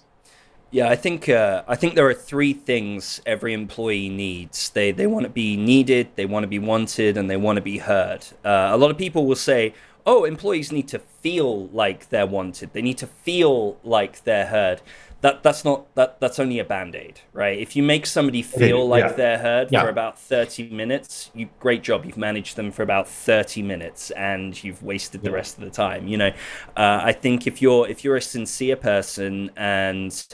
Yeah, 0.72 0.88
I 0.90 0.96
think 0.96 1.28
uh, 1.28 1.64
I 1.68 1.76
think 1.76 1.96
there 1.96 2.08
are 2.08 2.14
three 2.14 2.54
things 2.54 3.22
every 3.26 3.54
employee 3.54 4.10
needs. 4.10 4.70
They 4.70 4.92
they 4.92 5.08
want 5.08 5.24
to 5.24 5.30
be 5.30 5.58
needed, 5.58 6.10
they 6.16 6.26
want 6.26 6.44
to 6.44 6.48
be 6.48 6.60
wanted, 6.60 7.18
and 7.18 7.30
they 7.30 7.38
want 7.38 7.56
to 7.56 7.62
be 7.62 7.80
heard. 7.80 8.26
Uh, 8.46 8.70
a 8.72 8.78
lot 8.78 8.92
of 8.92 8.98
people 8.98 9.26
will 9.26 9.36
say, 9.36 9.74
"Oh, 10.06 10.26
employees 10.26 10.72
need 10.72 10.88
to 10.90 11.00
feel 11.00 11.68
like 11.70 12.10
they're 12.10 12.28
wanted. 12.28 12.74
They 12.74 12.84
need 12.84 13.00
to 13.00 13.08
feel 13.08 13.80
like 13.84 14.24
they're 14.26 14.46
heard." 14.46 14.82
That 15.22 15.44
that's 15.44 15.66
not 15.66 15.94
that 15.96 16.20
that's 16.20 16.40
only 16.40 16.60
a 16.60 16.64
band-aid 16.64 17.20
right 17.34 17.60
if 17.60 17.76
you 17.76 17.84
make 17.84 18.06
somebody 18.06 18.42
feel 18.42 18.88
like 18.88 19.04
yeah. 19.04 19.12
they're 19.12 19.38
heard 19.38 19.70
yeah. 19.72 19.82
for 19.82 19.90
about 19.90 20.18
30 20.18 20.70
minutes 20.70 21.30
you 21.34 21.50
great 21.60 21.84
job 21.84 22.06
you've 22.06 22.18
managed 22.18 22.56
them 22.56 22.72
for 22.72 22.84
about 22.84 23.08
30 23.08 23.62
minutes 23.62 24.12
and 24.12 24.64
you've 24.64 24.82
wasted 24.82 25.22
the 25.22 25.30
yeah. 25.30 25.36
rest 25.36 25.58
of 25.58 25.64
the 25.64 25.70
time 25.70 26.08
you 26.08 26.18
know 26.18 26.30
uh, 26.78 27.02
i 27.04 27.12
think 27.12 27.48
if 27.48 27.62
you're 27.62 27.88
if 27.88 28.04
you're 28.04 28.16
a 28.16 28.22
sincere 28.22 28.78
person 28.78 29.52
and 29.58 30.26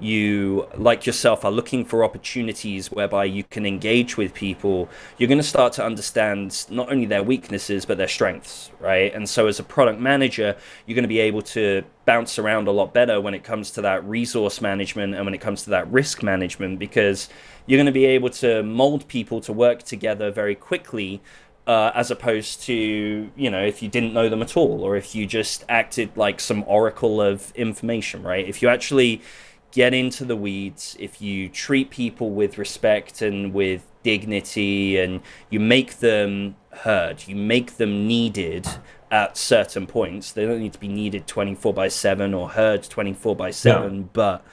you 0.00 0.66
like 0.76 1.06
yourself 1.06 1.44
are 1.44 1.52
looking 1.52 1.84
for 1.84 2.02
opportunities 2.02 2.90
whereby 2.90 3.24
you 3.24 3.44
can 3.44 3.64
engage 3.64 4.16
with 4.16 4.34
people 4.34 4.88
you're 5.18 5.28
going 5.28 5.38
to 5.38 5.44
start 5.44 5.72
to 5.72 5.84
understand 5.84 6.66
not 6.68 6.90
only 6.90 7.06
their 7.06 7.22
weaknesses 7.22 7.84
but 7.84 7.96
their 7.96 8.08
strengths 8.08 8.72
right 8.80 9.14
and 9.14 9.28
so 9.28 9.46
as 9.46 9.60
a 9.60 9.62
product 9.62 10.00
manager 10.00 10.56
you're 10.86 10.96
going 10.96 11.04
to 11.04 11.08
be 11.08 11.20
able 11.20 11.42
to 11.42 11.84
bounce 12.04 12.38
around 12.38 12.66
a 12.66 12.70
lot 12.72 12.92
better 12.92 13.20
when 13.20 13.34
it 13.34 13.44
comes 13.44 13.70
to 13.70 13.82
that 13.82 14.04
resource 14.04 14.60
management 14.60 15.14
and 15.14 15.24
when 15.24 15.34
it 15.34 15.40
comes 15.40 15.62
to 15.62 15.70
that 15.70 15.90
risk 15.90 16.22
management 16.22 16.78
because 16.78 17.28
you're 17.66 17.78
going 17.78 17.86
to 17.86 17.92
be 17.92 18.04
able 18.04 18.30
to 18.30 18.62
mold 18.62 19.06
people 19.08 19.40
to 19.40 19.52
work 19.52 19.82
together 19.82 20.30
very 20.30 20.54
quickly 20.54 21.20
uh, 21.66 21.92
as 21.94 22.10
opposed 22.10 22.60
to 22.62 23.30
you 23.36 23.50
know 23.50 23.62
if 23.64 23.82
you 23.82 23.88
didn't 23.88 24.12
know 24.12 24.28
them 24.28 24.42
at 24.42 24.56
all 24.56 24.82
or 24.82 24.96
if 24.96 25.14
you 25.14 25.26
just 25.26 25.64
acted 25.68 26.10
like 26.16 26.40
some 26.40 26.64
oracle 26.66 27.20
of 27.20 27.52
information 27.54 28.22
right? 28.22 28.48
If 28.48 28.62
you 28.62 28.68
actually 28.68 29.22
get 29.70 29.94
into 29.94 30.24
the 30.24 30.36
weeds 30.36 30.96
if 30.98 31.22
you 31.22 31.48
treat 31.48 31.90
people 31.90 32.30
with 32.30 32.58
respect 32.58 33.22
and 33.22 33.54
with 33.54 33.86
dignity 34.02 34.98
and 34.98 35.20
you 35.50 35.60
make 35.60 36.00
them 36.00 36.56
heard 36.72 37.26
you 37.28 37.36
make 37.36 37.76
them 37.76 38.06
needed 38.06 38.66
at 39.12 39.36
certain 39.36 39.86
points. 39.86 40.32
They 40.32 40.46
don't 40.46 40.58
need 40.58 40.72
to 40.72 40.80
be 40.80 40.88
needed 40.88 41.26
24 41.26 41.74
by 41.74 41.88
7 41.88 42.32
or 42.32 42.48
heard 42.48 42.82
24 42.82 43.36
by 43.36 43.50
7, 43.50 43.94
yeah. 43.94 44.04
but 44.12 44.44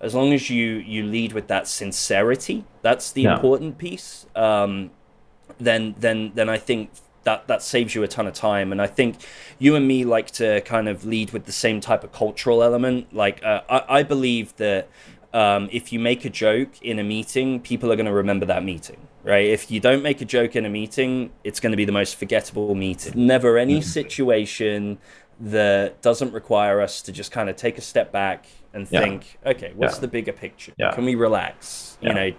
as 0.00 0.14
long 0.14 0.32
as 0.32 0.48
you 0.48 0.74
you 0.76 1.02
lead 1.02 1.32
with 1.32 1.48
that 1.48 1.66
sincerity, 1.66 2.64
that's 2.82 3.10
the 3.12 3.24
important 3.24 3.76
piece. 3.78 4.26
Um, 4.36 4.90
then 5.58 5.94
then 5.98 6.32
then 6.34 6.48
I 6.48 6.58
think 6.58 6.90
that 7.24 7.48
that 7.48 7.62
saves 7.62 7.94
you 7.94 8.02
a 8.02 8.08
ton 8.08 8.26
of 8.26 8.34
time. 8.34 8.70
And 8.70 8.80
I 8.80 8.86
think 8.86 9.16
you 9.58 9.74
and 9.76 9.88
me 9.88 10.04
like 10.04 10.30
to 10.32 10.60
kind 10.60 10.88
of 10.88 11.04
lead 11.04 11.32
with 11.32 11.46
the 11.46 11.52
same 11.52 11.80
type 11.80 12.04
of 12.04 12.12
cultural 12.12 12.62
element. 12.62 13.14
Like 13.14 13.42
uh, 13.42 13.62
I, 13.68 13.98
I 14.00 14.02
believe 14.02 14.54
that 14.56 14.88
um, 15.32 15.68
if 15.72 15.92
you 15.92 15.98
make 15.98 16.24
a 16.24 16.30
joke 16.30 16.80
in 16.82 16.98
a 16.98 17.04
meeting, 17.04 17.60
people 17.60 17.90
are 17.90 17.96
going 17.96 18.06
to 18.06 18.12
remember 18.12 18.46
that 18.46 18.62
meeting 18.62 19.08
right? 19.24 19.46
If 19.46 19.70
you 19.70 19.80
don't 19.80 20.02
make 20.02 20.20
a 20.20 20.24
joke 20.24 20.54
in 20.54 20.64
a 20.64 20.70
meeting, 20.70 21.32
it's 21.42 21.58
going 21.58 21.72
to 21.72 21.76
be 21.76 21.84
the 21.84 21.92
most 21.92 22.16
forgettable 22.16 22.74
meeting. 22.74 23.26
Never 23.26 23.58
any 23.58 23.80
mm-hmm. 23.80 23.88
situation 23.88 24.98
that 25.40 26.00
doesn't 26.02 26.32
require 26.32 26.80
us 26.80 27.02
to 27.02 27.12
just 27.12 27.32
kind 27.32 27.48
of 27.50 27.56
take 27.56 27.78
a 27.78 27.80
step 27.80 28.12
back 28.12 28.46
and 28.72 28.86
yeah. 28.90 29.00
think, 29.00 29.38
okay, 29.44 29.72
what's 29.74 29.96
yeah. 29.96 30.00
the 30.00 30.08
bigger 30.08 30.32
picture? 30.32 30.72
Yeah. 30.78 30.92
Can 30.92 31.04
we 31.04 31.14
relax? 31.14 31.98
You 32.00 32.12
know, 32.12 32.32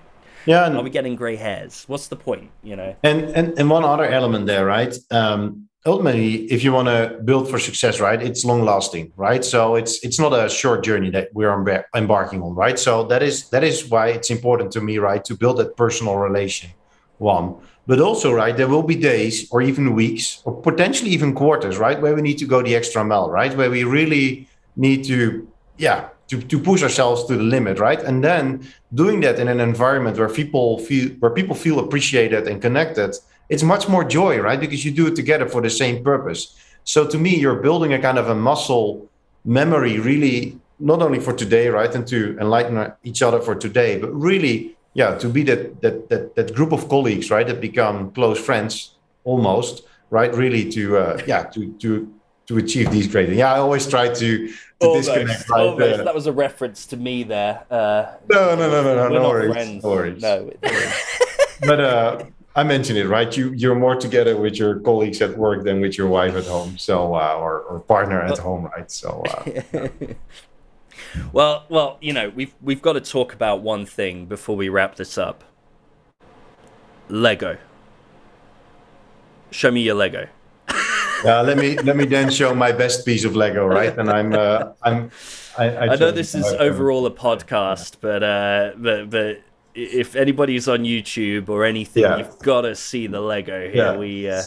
yeah, 0.46 0.68
and, 0.68 0.78
are 0.78 0.84
we 0.84 0.90
getting 0.90 1.16
gray 1.16 1.36
hairs? 1.36 1.86
What's 1.88 2.08
the 2.08 2.16
point? 2.16 2.52
You 2.64 2.76
know, 2.76 2.96
and 3.04 3.24
and 3.24 3.58
and 3.58 3.70
one 3.70 3.84
other 3.84 4.06
element 4.06 4.46
there, 4.46 4.66
right? 4.66 4.96
Um, 5.12 5.68
ultimately, 5.86 6.46
if 6.52 6.64
you 6.64 6.74
want 6.74 6.88
to 6.88 7.20
build 7.24 7.50
for 7.50 7.60
success, 7.60 8.00
right, 8.00 8.22
it's 8.22 8.44
long 8.44 8.64
lasting, 8.64 9.14
right? 9.16 9.44
So 9.46 9.76
it's 9.76 10.04
it's 10.04 10.20
not 10.20 10.34
a 10.34 10.50
short 10.50 10.84
journey 10.84 11.10
that 11.12 11.30
we're 11.34 11.54
embarking 11.96 12.42
on, 12.42 12.56
right? 12.56 12.80
So 12.80 13.04
that 13.06 13.22
is 13.22 13.50
that 13.50 13.64
is 13.64 13.90
why 13.90 14.10
it's 14.10 14.30
important 14.30 14.72
to 14.74 14.82
me, 14.82 14.98
right, 14.98 15.24
to 15.26 15.36
build 15.36 15.58
that 15.58 15.78
personal 15.78 16.18
relation. 16.18 16.72
One, 17.18 17.56
but 17.88 18.02
also, 18.02 18.34
right, 18.34 18.58
there 18.58 18.68
will 18.68 18.84
be 18.84 18.96
days 18.96 19.48
or 19.52 19.62
even 19.62 19.94
weeks 19.94 20.42
or 20.44 20.54
potentially 20.62 21.12
even 21.12 21.34
quarters, 21.34 21.78
right, 21.78 22.02
where 22.02 22.16
we 22.16 22.22
need 22.22 22.38
to 22.40 22.46
go 22.46 22.62
the 22.62 22.76
extra 22.76 23.06
mile, 23.06 23.30
right, 23.30 23.56
where 23.56 23.70
we 23.70 23.86
really 23.86 24.50
need 24.76 25.06
to, 25.06 25.48
yeah, 25.78 26.10
to, 26.28 26.42
to 26.42 26.60
push 26.60 26.84
ourselves 26.84 27.26
to 27.26 27.38
the 27.38 27.44
limit, 27.44 27.80
right? 27.80 28.02
And 28.02 28.22
then 28.22 28.68
doing 28.94 29.22
that 29.22 29.40
in 29.40 29.48
an 29.48 29.62
environment 29.62 30.18
where 30.18 30.28
people 30.28 30.80
feel 30.80 31.10
where 31.20 31.32
people 31.32 31.56
feel 31.56 31.80
appreciated 31.80 32.48
and 32.48 32.62
connected 32.62 33.16
it's 33.50 33.64
much 33.64 33.88
more 33.88 34.04
joy, 34.04 34.40
right? 34.40 34.60
Because 34.60 34.84
you 34.86 34.92
do 34.92 35.08
it 35.08 35.16
together 35.16 35.48
for 35.48 35.62
the 35.62 35.70
same 35.70 36.04
purpose. 36.04 36.56
So 36.84 37.08
to 37.08 37.18
me, 37.18 37.36
you're 37.36 37.62
building 37.62 37.94
a 37.94 38.00
kind 38.00 38.18
of 38.18 38.30
a 38.30 38.36
muscle 38.36 39.10
memory, 39.44 40.00
really, 40.00 40.60
not 40.80 41.02
only 41.02 41.20
for 41.20 41.34
today, 41.34 41.70
right, 41.70 41.94
and 41.94 42.08
to 42.08 42.38
enlighten 42.40 42.92
each 43.04 43.22
other 43.22 43.40
for 43.40 43.56
today, 43.56 43.98
but 44.00 44.12
really, 44.14 44.76
yeah, 44.94 45.16
to 45.18 45.30
be 45.30 45.44
that 45.44 45.82
that 45.82 46.10
that, 46.10 46.36
that 46.36 46.56
group 46.56 46.72
of 46.72 46.88
colleagues, 46.90 47.30
right, 47.30 47.48
that 47.48 47.62
become 47.62 48.12
close 48.12 48.40
friends 48.40 48.96
almost, 49.24 49.84
right? 50.10 50.34
Really 50.34 50.70
to 50.72 50.98
uh, 50.98 51.22
yeah 51.28 51.44
to 51.44 51.74
to 51.80 52.12
to 52.48 52.58
achieve 52.58 52.92
these 52.92 53.08
great 53.08 53.28
things. 53.28 53.40
Yeah, 53.40 53.54
I 53.54 53.58
always 53.58 53.88
try 53.88 54.08
to, 54.08 54.48
to 54.48 54.54
almost, 54.80 55.08
disconnect. 55.08 55.50
Right? 55.50 55.62
Almost. 55.62 56.00
Uh, 56.00 56.04
that 56.04 56.16
was 56.16 56.28
a 56.28 56.32
reference 56.32 56.86
to 56.88 56.98
me 56.98 57.24
there. 57.24 57.64
Uh, 57.72 58.14
no, 58.30 58.56
no, 58.56 58.70
no, 58.70 58.84
no, 58.84 58.96
no, 58.96 59.10
no 59.10 59.30
worries. 59.30 59.84
No 59.84 59.90
worries. 59.90 60.22
No. 60.22 60.52
but 61.62 61.80
uh, 61.80 62.24
I 62.56 62.64
mentioned 62.64 62.98
it, 62.98 63.08
right? 63.08 63.36
You 63.36 63.52
you're 63.52 63.76
more 63.76 63.96
together 63.96 64.38
with 64.38 64.56
your 64.58 64.80
colleagues 64.80 65.22
at 65.22 65.38
work 65.38 65.66
than 65.66 65.82
with 65.82 65.98
your 65.98 66.08
wife 66.08 66.36
at 66.36 66.46
home, 66.46 66.78
so 66.78 67.14
uh, 67.16 67.36
or 67.38 67.60
or 67.62 67.80
partner 67.82 68.22
at 68.22 68.38
home, 68.38 68.66
right? 68.66 68.90
So. 68.90 69.24
Uh, 69.24 69.88
well, 71.34 71.66
well, 71.68 71.98
you 72.00 72.14
know, 72.14 72.30
we've 72.30 72.54
we've 72.62 72.82
got 72.82 72.94
to 72.94 73.02
talk 73.02 73.34
about 73.34 73.62
one 73.62 73.86
thing 73.86 74.26
before 74.26 74.56
we 74.56 74.70
wrap 74.70 74.96
this 74.96 75.18
up. 75.18 75.44
Lego. 77.10 77.58
Show 79.52 79.72
me 79.72 79.82
your 79.82 79.96
Lego. 79.96 80.28
yeah, 81.26 81.42
let 81.42 81.58
me 81.58 81.78
let 81.80 81.98
me 81.98 82.06
then 82.06 82.32
show 82.32 82.56
my 82.56 82.72
best 82.72 83.06
piece 83.06 83.26
of 83.26 83.36
Lego, 83.36 83.68
right? 83.68 83.98
And 83.98 84.10
I'm 84.10 84.34
uh, 84.34 84.72
I'm. 84.82 85.12
I, 85.58 85.70
I, 85.70 85.88
I 85.94 85.96
know 85.96 86.12
this 86.12 86.36
is 86.36 86.46
overall 86.46 87.06
a 87.06 87.12
podcast, 87.12 87.98
but 88.00 88.24
uh, 88.24 88.72
but 88.78 89.10
but 89.10 89.42
if 89.76 90.16
anybody's 90.16 90.68
on 90.68 90.80
YouTube 90.80 91.50
or 91.50 91.66
anything, 91.66 92.04
yeah. 92.04 92.18
you've 92.18 92.40
got 92.40 92.62
to 92.62 92.76
see 92.76 93.08
the 93.08 93.20
Lego 93.20 93.70
here. 93.70 93.76
Yeah. 93.76 93.98
We. 93.98 94.30
Uh... 94.30 94.44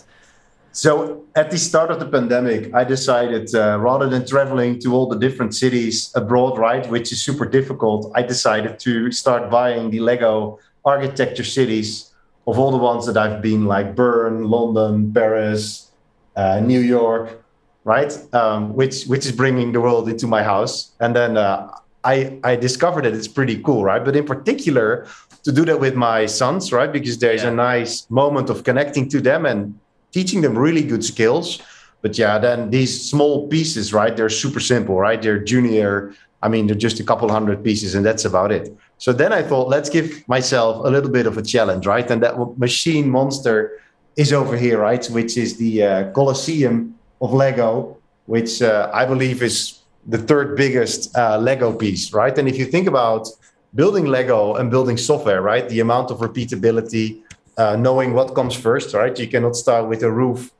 So 0.72 1.24
at 1.34 1.50
the 1.50 1.58
start 1.58 1.90
of 1.90 2.00
the 2.00 2.06
pandemic, 2.06 2.72
I 2.74 2.84
decided 2.84 3.54
uh, 3.54 3.78
rather 3.78 4.08
than 4.08 4.26
traveling 4.26 4.78
to 4.80 4.94
all 4.94 5.08
the 5.08 5.18
different 5.18 5.54
cities 5.54 6.10
abroad, 6.14 6.58
right, 6.58 6.88
which 6.88 7.12
is 7.12 7.20
super 7.20 7.46
difficult, 7.46 8.12
I 8.14 8.22
decided 8.22 8.78
to 8.80 9.10
start 9.10 9.50
buying 9.50 9.90
the 9.90 10.00
Lego 10.00 10.58
architecture 10.84 11.44
cities 11.44 12.12
of 12.46 12.58
all 12.58 12.70
the 12.70 12.78
ones 12.78 13.06
that 13.06 13.16
I've 13.16 13.42
been, 13.42 13.66
like 13.66 13.94
Bern, 13.94 14.44
London, 14.44 15.12
Paris, 15.12 15.90
uh, 16.36 16.60
New 16.60 16.80
York, 16.80 17.42
right, 17.84 18.12
um, 18.32 18.74
which 18.74 19.04
which 19.04 19.26
is 19.26 19.32
bringing 19.32 19.72
the 19.72 19.80
world 19.80 20.08
into 20.08 20.26
my 20.26 20.42
house, 20.42 20.92
and 21.00 21.14
then. 21.14 21.36
Uh, 21.36 21.68
I, 22.04 22.38
I 22.44 22.56
discovered 22.56 23.04
that 23.04 23.14
it's 23.14 23.28
pretty 23.28 23.62
cool, 23.62 23.84
right? 23.84 24.04
But 24.04 24.16
in 24.16 24.24
particular, 24.24 25.06
to 25.44 25.52
do 25.52 25.64
that 25.64 25.80
with 25.80 25.94
my 25.94 26.26
sons, 26.26 26.72
right? 26.72 26.90
Because 26.92 27.18
there's 27.18 27.42
yeah. 27.42 27.50
a 27.50 27.54
nice 27.54 28.08
moment 28.10 28.50
of 28.50 28.64
connecting 28.64 29.08
to 29.10 29.20
them 29.20 29.46
and 29.46 29.78
teaching 30.12 30.40
them 30.40 30.56
really 30.56 30.82
good 30.82 31.04
skills. 31.04 31.60
But 32.02 32.16
yeah, 32.16 32.38
then 32.38 32.70
these 32.70 33.10
small 33.10 33.48
pieces, 33.48 33.92
right? 33.92 34.16
They're 34.16 34.28
super 34.28 34.60
simple, 34.60 34.96
right? 34.96 35.20
They're 35.20 35.38
junior. 35.38 36.14
I 36.42 36.48
mean, 36.48 36.66
they're 36.66 36.76
just 36.76 37.00
a 37.00 37.04
couple 37.04 37.28
hundred 37.30 37.64
pieces, 37.64 37.94
and 37.94 38.06
that's 38.06 38.24
about 38.24 38.52
it. 38.52 38.72
So 38.98 39.12
then 39.12 39.32
I 39.32 39.42
thought, 39.42 39.68
let's 39.68 39.90
give 39.90 40.26
myself 40.28 40.84
a 40.84 40.90
little 40.90 41.10
bit 41.10 41.26
of 41.26 41.36
a 41.36 41.42
challenge, 41.42 41.86
right? 41.86 42.08
And 42.08 42.22
that 42.22 42.58
machine 42.58 43.10
monster 43.10 43.80
is 44.16 44.32
over 44.32 44.56
here, 44.56 44.78
right? 44.78 45.04
Which 45.06 45.36
is 45.36 45.56
the 45.56 45.82
uh, 45.82 46.12
Colosseum 46.12 46.94
of 47.20 47.32
Lego, 47.32 47.96
which 48.26 48.62
uh, 48.62 48.90
I 48.92 49.04
believe 49.04 49.42
is 49.42 49.77
the 50.08 50.18
third 50.18 50.56
biggest 50.56 51.16
uh, 51.16 51.38
Lego 51.38 51.72
piece, 51.72 52.12
right? 52.12 52.36
And 52.36 52.48
if 52.48 52.56
you 52.56 52.64
think 52.64 52.88
about 52.88 53.28
building 53.74 54.06
Lego 54.06 54.54
and 54.54 54.70
building 54.70 54.96
software, 54.96 55.42
right, 55.42 55.68
the 55.68 55.80
amount 55.80 56.10
of 56.10 56.18
repeatability, 56.18 57.20
uh, 57.58 57.76
knowing 57.76 58.14
what 58.14 58.34
comes 58.34 58.54
first, 58.54 58.94
right? 58.94 59.16
You 59.18 59.28
cannot 59.28 59.54
start 59.54 59.86
with 59.86 60.02
a 60.02 60.10
roof 60.10 60.50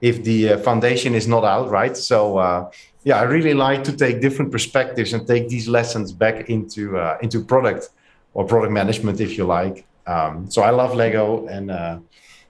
if 0.00 0.24
the 0.24 0.50
uh, 0.50 0.58
foundation 0.58 1.14
is 1.14 1.28
not 1.28 1.44
out, 1.44 1.70
right? 1.70 1.96
So 1.96 2.38
uh, 2.38 2.70
yeah, 3.04 3.20
I 3.20 3.22
really 3.22 3.54
like 3.54 3.84
to 3.84 3.96
take 3.96 4.20
different 4.20 4.50
perspectives 4.50 5.12
and 5.12 5.26
take 5.26 5.48
these 5.48 5.68
lessons 5.68 6.12
back 6.12 6.50
into 6.50 6.98
uh, 6.98 7.18
into 7.22 7.44
product 7.44 7.90
or 8.34 8.44
product 8.44 8.72
management, 8.72 9.20
if 9.20 9.38
you 9.38 9.44
like. 9.44 9.86
Um, 10.06 10.50
so 10.50 10.62
I 10.62 10.70
love 10.70 10.94
Lego, 10.94 11.46
and 11.46 11.70
uh, 11.70 11.98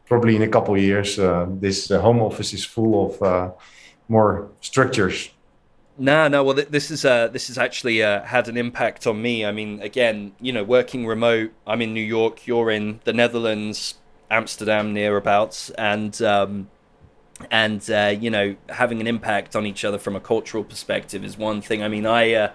probably 0.07 0.37
in 0.37 0.43
a 0.43 0.49
couple 0.49 0.77
years, 0.79 1.17
this 1.61 1.89
home 1.89 2.21
office 2.21 2.53
is 2.55 2.65
full 2.65 2.95
of 3.07 3.55
more 4.09 4.49
structures. 4.61 5.31
No, 5.99 6.29
no. 6.29 6.45
Well, 6.45 6.55
this 6.55 6.91
is 6.91 7.05
uh, 7.05 7.29
this 7.29 7.49
has 7.49 7.59
actually 7.59 8.03
uh, 8.03 8.23
had 8.23 8.49
an 8.49 8.57
impact 8.57 9.07
on 9.07 9.21
me. 9.23 9.47
I 9.47 9.53
mean, 9.53 9.81
again, 9.81 10.33
you 10.41 10.53
know, 10.53 10.63
working 10.63 11.07
remote. 11.07 11.53
I'm 11.67 11.81
in 11.81 11.95
New 11.95 12.03
York. 12.03 12.47
You're 12.47 12.71
in 12.71 13.01
the 13.05 13.13
Netherlands, 13.13 13.95
Amsterdam, 14.31 14.95
nearabouts, 14.95 15.71
and 15.79 16.21
um, 16.21 16.69
and 17.51 17.89
uh, 17.91 18.15
you 18.19 18.31
know 18.31 18.57
having 18.69 19.01
an 19.01 19.07
impact 19.07 19.57
on 19.57 19.65
each 19.65 19.85
other 19.85 19.99
from 19.99 20.17
a 20.17 20.21
cultural 20.21 20.65
perspective 20.65 21.25
is 21.25 21.39
one 21.39 21.63
thing. 21.63 21.83
I 21.83 21.89
mean, 21.89 22.05
I 22.05 22.35
uh, 22.35 22.53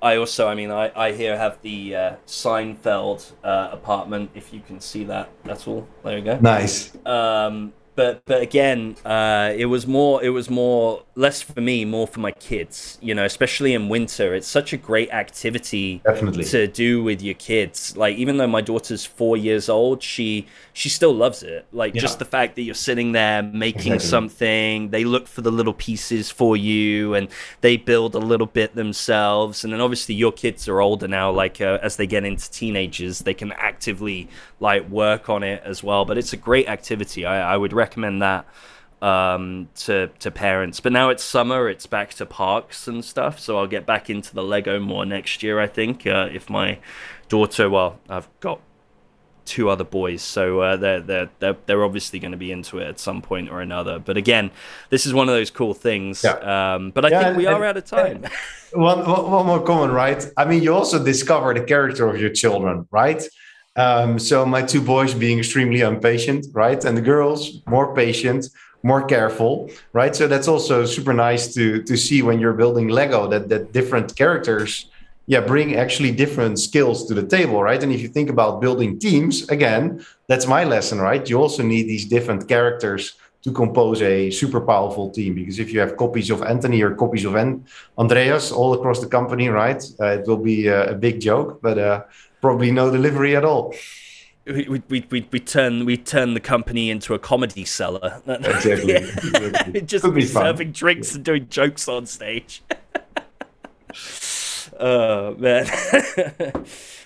I 0.00 0.16
also, 0.16 0.46
I 0.46 0.54
mean, 0.54 0.70
I, 0.70 0.92
I 0.94 1.12
here 1.12 1.36
have 1.36 1.60
the 1.62 1.96
uh, 1.96 2.16
Seinfeld 2.26 3.32
uh, 3.42 3.70
apartment. 3.72 4.30
If 4.34 4.52
you 4.52 4.60
can 4.60 4.80
see 4.80 5.04
that, 5.04 5.28
that's 5.44 5.66
all. 5.66 5.88
There 6.04 6.16
you 6.16 6.24
go. 6.24 6.38
Nice. 6.38 6.96
Um, 7.04 7.72
but 7.98 8.24
but 8.26 8.40
again, 8.40 8.94
uh, 9.04 9.52
it 9.56 9.66
was 9.66 9.84
more 9.84 10.22
it 10.22 10.28
was 10.28 10.48
more 10.48 11.02
less 11.16 11.42
for 11.42 11.60
me, 11.60 11.84
more 11.84 12.06
for 12.06 12.20
my 12.20 12.30
kids. 12.30 12.96
You 13.02 13.12
know, 13.12 13.24
especially 13.24 13.74
in 13.74 13.88
winter, 13.88 14.36
it's 14.36 14.46
such 14.46 14.72
a 14.72 14.76
great 14.76 15.10
activity 15.10 16.00
Definitely. 16.04 16.44
to 16.44 16.68
do 16.68 17.02
with 17.02 17.20
your 17.20 17.34
kids. 17.34 17.96
Like 17.96 18.16
even 18.16 18.36
though 18.36 18.46
my 18.46 18.60
daughter's 18.60 19.04
four 19.04 19.36
years 19.36 19.68
old, 19.68 20.00
she 20.00 20.46
she 20.74 20.88
still 20.88 21.12
loves 21.12 21.42
it. 21.42 21.66
Like 21.72 21.96
yeah. 21.96 22.00
just 22.00 22.20
the 22.20 22.24
fact 22.24 22.54
that 22.54 22.62
you're 22.62 22.76
sitting 22.76 23.10
there 23.10 23.42
making 23.42 23.94
exactly. 23.94 24.08
something, 24.08 24.90
they 24.90 25.02
look 25.02 25.26
for 25.26 25.40
the 25.40 25.50
little 25.50 25.74
pieces 25.74 26.30
for 26.30 26.56
you, 26.56 27.14
and 27.14 27.26
they 27.62 27.76
build 27.76 28.14
a 28.14 28.20
little 28.20 28.46
bit 28.46 28.76
themselves. 28.76 29.64
And 29.64 29.72
then 29.72 29.80
obviously 29.80 30.14
your 30.14 30.30
kids 30.30 30.68
are 30.68 30.80
older 30.80 31.08
now. 31.08 31.32
Like 31.32 31.60
uh, 31.60 31.80
as 31.82 31.96
they 31.96 32.06
get 32.06 32.24
into 32.24 32.48
teenagers, 32.48 33.18
they 33.18 33.34
can 33.34 33.50
actively 33.50 34.28
like 34.60 34.88
work 34.88 35.28
on 35.28 35.42
it 35.42 35.62
as 35.64 35.82
well. 35.82 36.04
But 36.04 36.16
it's 36.16 36.32
a 36.32 36.36
great 36.36 36.68
activity. 36.68 37.26
I, 37.26 37.54
I 37.54 37.56
would 37.56 37.72
recommend 37.72 37.87
recommend 37.88 38.22
that 38.22 38.46
um, 39.00 39.68
to 39.76 40.08
to 40.18 40.30
parents. 40.30 40.80
But 40.80 40.92
now 40.92 41.10
it's 41.10 41.24
summer; 41.24 41.68
it's 41.68 41.86
back 41.86 42.14
to 42.14 42.26
parks 42.26 42.88
and 42.88 43.04
stuff. 43.04 43.38
So 43.38 43.58
I'll 43.58 43.66
get 43.66 43.86
back 43.86 44.10
into 44.10 44.34
the 44.34 44.42
Lego 44.42 44.78
more 44.80 45.06
next 45.06 45.42
year. 45.42 45.60
I 45.60 45.66
think 45.66 46.06
uh, 46.06 46.28
if 46.32 46.50
my 46.50 46.78
daughter, 47.28 47.70
well, 47.70 47.98
I've 48.08 48.28
got 48.40 48.60
two 49.44 49.70
other 49.70 49.84
boys, 49.84 50.22
so 50.22 50.60
uh, 50.60 50.76
they're 50.76 51.00
they're 51.00 51.30
they're 51.38 51.56
they're 51.66 51.84
obviously 51.84 52.18
going 52.18 52.32
to 52.32 52.38
be 52.38 52.52
into 52.52 52.78
it 52.78 52.86
at 52.86 52.98
some 52.98 53.22
point 53.22 53.48
or 53.50 53.60
another. 53.60 53.98
But 53.98 54.16
again, 54.16 54.50
this 54.90 55.06
is 55.06 55.14
one 55.14 55.28
of 55.28 55.34
those 55.34 55.50
cool 55.50 55.74
things. 55.74 56.22
Yeah. 56.24 56.74
Um, 56.74 56.90
but 56.90 57.04
I 57.04 57.08
yeah, 57.08 57.22
think 57.24 57.36
we 57.38 57.46
and, 57.46 57.56
are 57.56 57.64
out 57.64 57.76
of 57.76 57.84
time. 57.84 58.24
one, 58.72 58.98
one 58.98 59.46
more 59.46 59.62
comment, 59.62 59.92
right? 59.92 60.24
I 60.36 60.44
mean, 60.44 60.62
you 60.62 60.74
also 60.74 61.02
discover 61.02 61.54
the 61.54 61.62
character 61.62 62.08
of 62.08 62.20
your 62.20 62.30
children, 62.30 62.86
right? 62.90 63.22
Um, 63.78 64.18
so 64.18 64.44
my 64.44 64.62
two 64.62 64.80
boys 64.80 65.14
being 65.14 65.38
extremely 65.38 65.80
impatient, 65.82 66.46
right, 66.52 66.84
and 66.84 66.96
the 66.96 67.00
girls 67.00 67.62
more 67.66 67.94
patient, 67.94 68.48
more 68.82 69.04
careful, 69.04 69.70
right. 69.92 70.14
So 70.14 70.26
that's 70.26 70.48
also 70.48 70.84
super 70.84 71.14
nice 71.14 71.54
to 71.54 71.82
to 71.84 71.96
see 71.96 72.20
when 72.22 72.40
you're 72.40 72.58
building 72.62 72.88
Lego 72.88 73.28
that 73.28 73.48
that 73.48 73.72
different 73.72 74.16
characters, 74.16 74.90
yeah, 75.26 75.40
bring 75.40 75.76
actually 75.76 76.10
different 76.10 76.58
skills 76.58 77.06
to 77.06 77.14
the 77.14 77.26
table, 77.36 77.62
right. 77.62 77.80
And 77.82 77.92
if 77.92 78.00
you 78.00 78.08
think 78.08 78.28
about 78.30 78.60
building 78.60 78.98
teams, 78.98 79.48
again, 79.48 80.04
that's 80.26 80.46
my 80.46 80.64
lesson, 80.64 80.98
right. 80.98 81.22
You 81.30 81.40
also 81.40 81.62
need 81.62 81.84
these 81.86 82.06
different 82.06 82.48
characters 82.48 83.14
to 83.48 83.54
compose 83.54 84.02
a 84.02 84.30
super 84.30 84.60
powerful 84.60 85.10
team 85.10 85.34
because 85.34 85.58
if 85.58 85.72
you 85.72 85.80
have 85.80 85.96
copies 85.96 86.30
of 86.30 86.42
Anthony 86.42 86.82
or 86.82 86.94
copies 86.94 87.24
of 87.24 87.34
An- 87.34 87.64
Andreas 87.96 88.52
all 88.52 88.74
across 88.74 89.00
the 89.00 89.06
company, 89.08 89.48
right, 89.48 89.82
uh, 90.00 90.18
it 90.18 90.26
will 90.26 90.36
be 90.36 90.66
a, 90.66 90.90
a 90.90 90.94
big 90.94 91.20
joke. 91.20 91.60
But 91.62 91.78
uh, 91.78 92.04
probably 92.40 92.70
no 92.70 92.90
delivery 92.90 93.36
at 93.36 93.44
all. 93.44 93.74
We, 94.46 94.80
we, 94.88 95.06
we, 95.10 95.28
we 95.30 95.40
turn 95.40 95.84
we 95.84 95.96
turn 95.98 96.32
the 96.32 96.40
company 96.40 96.90
into 96.90 97.14
a 97.14 97.18
comedy 97.18 97.64
cellar. 97.64 98.22
Exactly. 98.28 98.94
exactly. 98.94 99.80
Just 99.92 100.32
serving 100.32 100.72
drinks 100.72 101.14
and 101.14 101.24
doing 101.24 101.48
jokes 101.48 101.86
on 101.88 102.06
stage. 102.06 102.62
oh 104.80 105.34
man. 105.36 105.66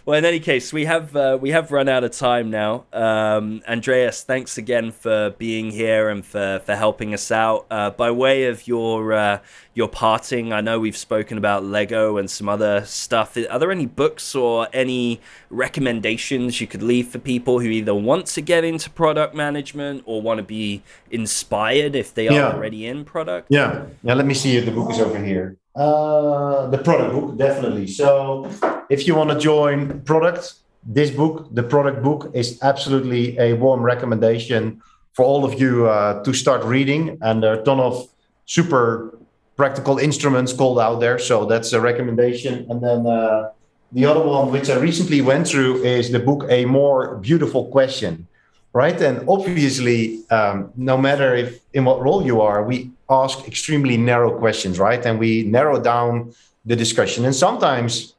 Well, 0.05 0.19
in 0.19 0.25
any 0.25 0.41
case, 0.41 0.73
we 0.73 0.87
have 0.87 1.15
uh, 1.15 1.38
we 1.41 1.51
have 1.51 1.71
run 1.71 1.88
out 1.88 2.03
of 2.03 2.11
time 2.11 2.51
now. 2.51 2.87
Um, 2.93 3.62
Andreas, 3.69 4.25
thanks 4.25 4.59
again 4.59 4.91
for 4.91 5.31
being 5.31 5.71
here 5.71 6.09
and 6.09 6.27
for, 6.27 6.61
for 6.65 6.75
helping 6.75 7.15
us 7.15 7.31
out. 7.31 7.67
Uh, 7.71 7.91
by 7.91 8.11
way 8.11 8.47
of 8.47 8.67
your 8.67 9.12
uh, 9.12 9.38
your 9.75 9.87
parting, 9.87 10.53
I 10.53 10.61
know 10.61 10.81
we've 10.81 10.97
spoken 10.97 11.38
about 11.38 11.62
Lego 11.62 12.17
and 12.17 12.29
some 12.29 12.49
other 12.49 12.85
stuff. 12.85 13.37
Are 13.37 13.59
there 13.61 13.71
any 13.71 13.87
books 13.87 14.35
or 14.35 14.67
any 14.73 15.21
recommendations 15.51 16.61
you 16.61 16.67
could 16.67 16.83
leave 16.83 17.07
for 17.07 17.21
people 17.21 17.61
who 17.61 17.69
either 17.69 17.95
want 17.95 18.27
to 18.27 18.41
get 18.41 18.65
into 18.65 18.91
product 18.91 19.37
management 19.37 20.03
or 20.05 20.21
want 20.21 20.38
to 20.38 20.45
be 20.45 20.83
inspired 21.12 21.95
if 21.95 22.12
they 22.12 22.27
are 22.27 22.35
yeah. 22.35 22.53
already 22.53 22.88
in 22.88 23.05
product? 23.05 23.47
Yeah, 23.51 23.87
yeah. 24.03 24.15
Let 24.15 24.27
me 24.27 24.35
see 24.35 24.57
if 24.57 24.65
the 24.65 24.73
book 24.73 24.91
is 24.91 24.99
over 24.99 25.23
here. 25.23 25.59
Uh, 25.75 26.67
the 26.67 26.79
product 26.79 27.15
book, 27.15 27.37
definitely. 27.39 27.87
So, 27.87 28.51
if 28.91 29.07
you 29.07 29.15
want 29.15 29.31
to 29.31 29.39
join 29.39 30.01
product, 30.03 30.55
this 30.85 31.11
book, 31.11 31.49
the 31.53 31.63
product 31.63 32.03
book, 32.03 32.31
is 32.35 32.59
absolutely 32.63 33.39
a 33.39 33.55
warm 33.55 33.83
recommendation 33.83 34.83
for 35.15 35.25
all 35.25 35.45
of 35.45 35.59
you 35.59 35.87
uh, 35.89 36.23
to 36.25 36.33
start 36.35 36.63
reading. 36.65 37.17
And 37.23 37.43
there 37.43 37.55
are 37.55 37.61
a 37.61 37.65
ton 37.65 37.81
of 37.81 38.09
super 38.45 39.19
practical 39.57 39.99
instruments 39.99 40.53
called 40.53 40.79
out 40.79 41.01
there. 41.01 41.19
So, 41.19 41.47
that's 41.47 41.73
a 41.73 41.81
recommendation. 41.81 42.67
And 42.69 42.83
then 42.83 43.07
uh, 43.07 43.51
the 43.93 44.05
other 44.05 44.21
one, 44.21 44.53
which 44.53 44.69
I 44.69 44.77
recently 44.77 45.23
went 45.23 45.49
through, 45.49 45.85
is 45.85 46.11
the 46.11 46.19
book 46.19 46.45
A 46.51 46.67
More 46.67 47.17
Beautiful 47.17 47.67
Question. 47.69 48.27
Right. 48.75 48.99
And 49.03 49.29
obviously, 49.29 50.27
um, 50.31 50.73
no 50.77 50.97
matter 50.97 51.35
if 51.35 51.61
in 51.75 51.85
what 51.85 52.01
role 52.01 52.25
you 52.25 52.41
are, 52.41 52.65
we 52.65 52.91
ask 53.11 53.47
extremely 53.47 53.99
narrow 53.99 54.39
questions, 54.39 54.79
right? 54.79 55.05
And 55.05 55.19
we 55.19 55.43
narrow 55.43 55.79
down 55.79 56.33
the 56.65 56.75
discussion. 56.75 57.27
And 57.27 57.35
sometimes 57.35 58.15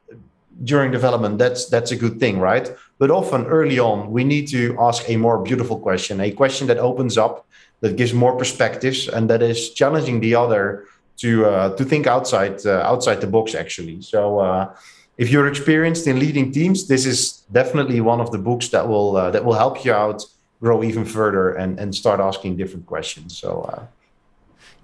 during 0.62 0.92
development, 0.92 1.38
that's 1.38 1.68
that's 1.68 1.90
a 1.90 1.96
good 1.96 2.20
thing, 2.20 2.38
right? 2.38 2.70
But 2.98 3.10
often 3.10 3.46
early 3.46 3.80
on, 3.80 4.12
we 4.12 4.22
need 4.22 4.46
to 4.48 4.76
ask 4.78 5.08
a 5.08 5.16
more 5.16 5.42
beautiful 5.42 5.78
question, 5.80 6.20
a 6.20 6.30
question 6.30 6.68
that 6.68 6.78
opens 6.78 7.18
up, 7.18 7.46
that 7.80 7.96
gives 7.96 8.12
more 8.14 8.36
perspectives, 8.36 9.08
and 9.08 9.28
that 9.30 9.42
is 9.42 9.70
challenging 9.70 10.20
the 10.20 10.36
other 10.36 10.84
to 11.16 11.46
uh, 11.46 11.76
to 11.76 11.84
think 11.84 12.06
outside 12.06 12.64
uh, 12.64 12.92
outside 12.92 13.20
the 13.20 13.26
box. 13.26 13.54
Actually, 13.54 14.02
so. 14.02 14.38
Uh, 14.38 14.74
if 15.16 15.30
you're 15.30 15.46
experienced 15.46 16.08
in 16.08 16.18
leading 16.18 16.50
teams, 16.50 16.88
this 16.88 17.06
is 17.06 17.44
definitely 17.52 18.00
one 18.00 18.20
of 18.20 18.32
the 18.32 18.38
books 18.38 18.70
that 18.70 18.88
will 18.88 19.16
uh, 19.16 19.30
that 19.30 19.44
will 19.44 19.54
help 19.54 19.84
you 19.84 19.92
out 19.92 20.24
grow 20.64 20.82
even 20.82 21.04
further 21.04 21.44
and 21.60 21.78
and 21.80 21.94
start 21.94 22.18
asking 22.20 22.56
different 22.56 22.86
questions. 22.86 23.30
So 23.42 23.48
uh, 23.70 23.82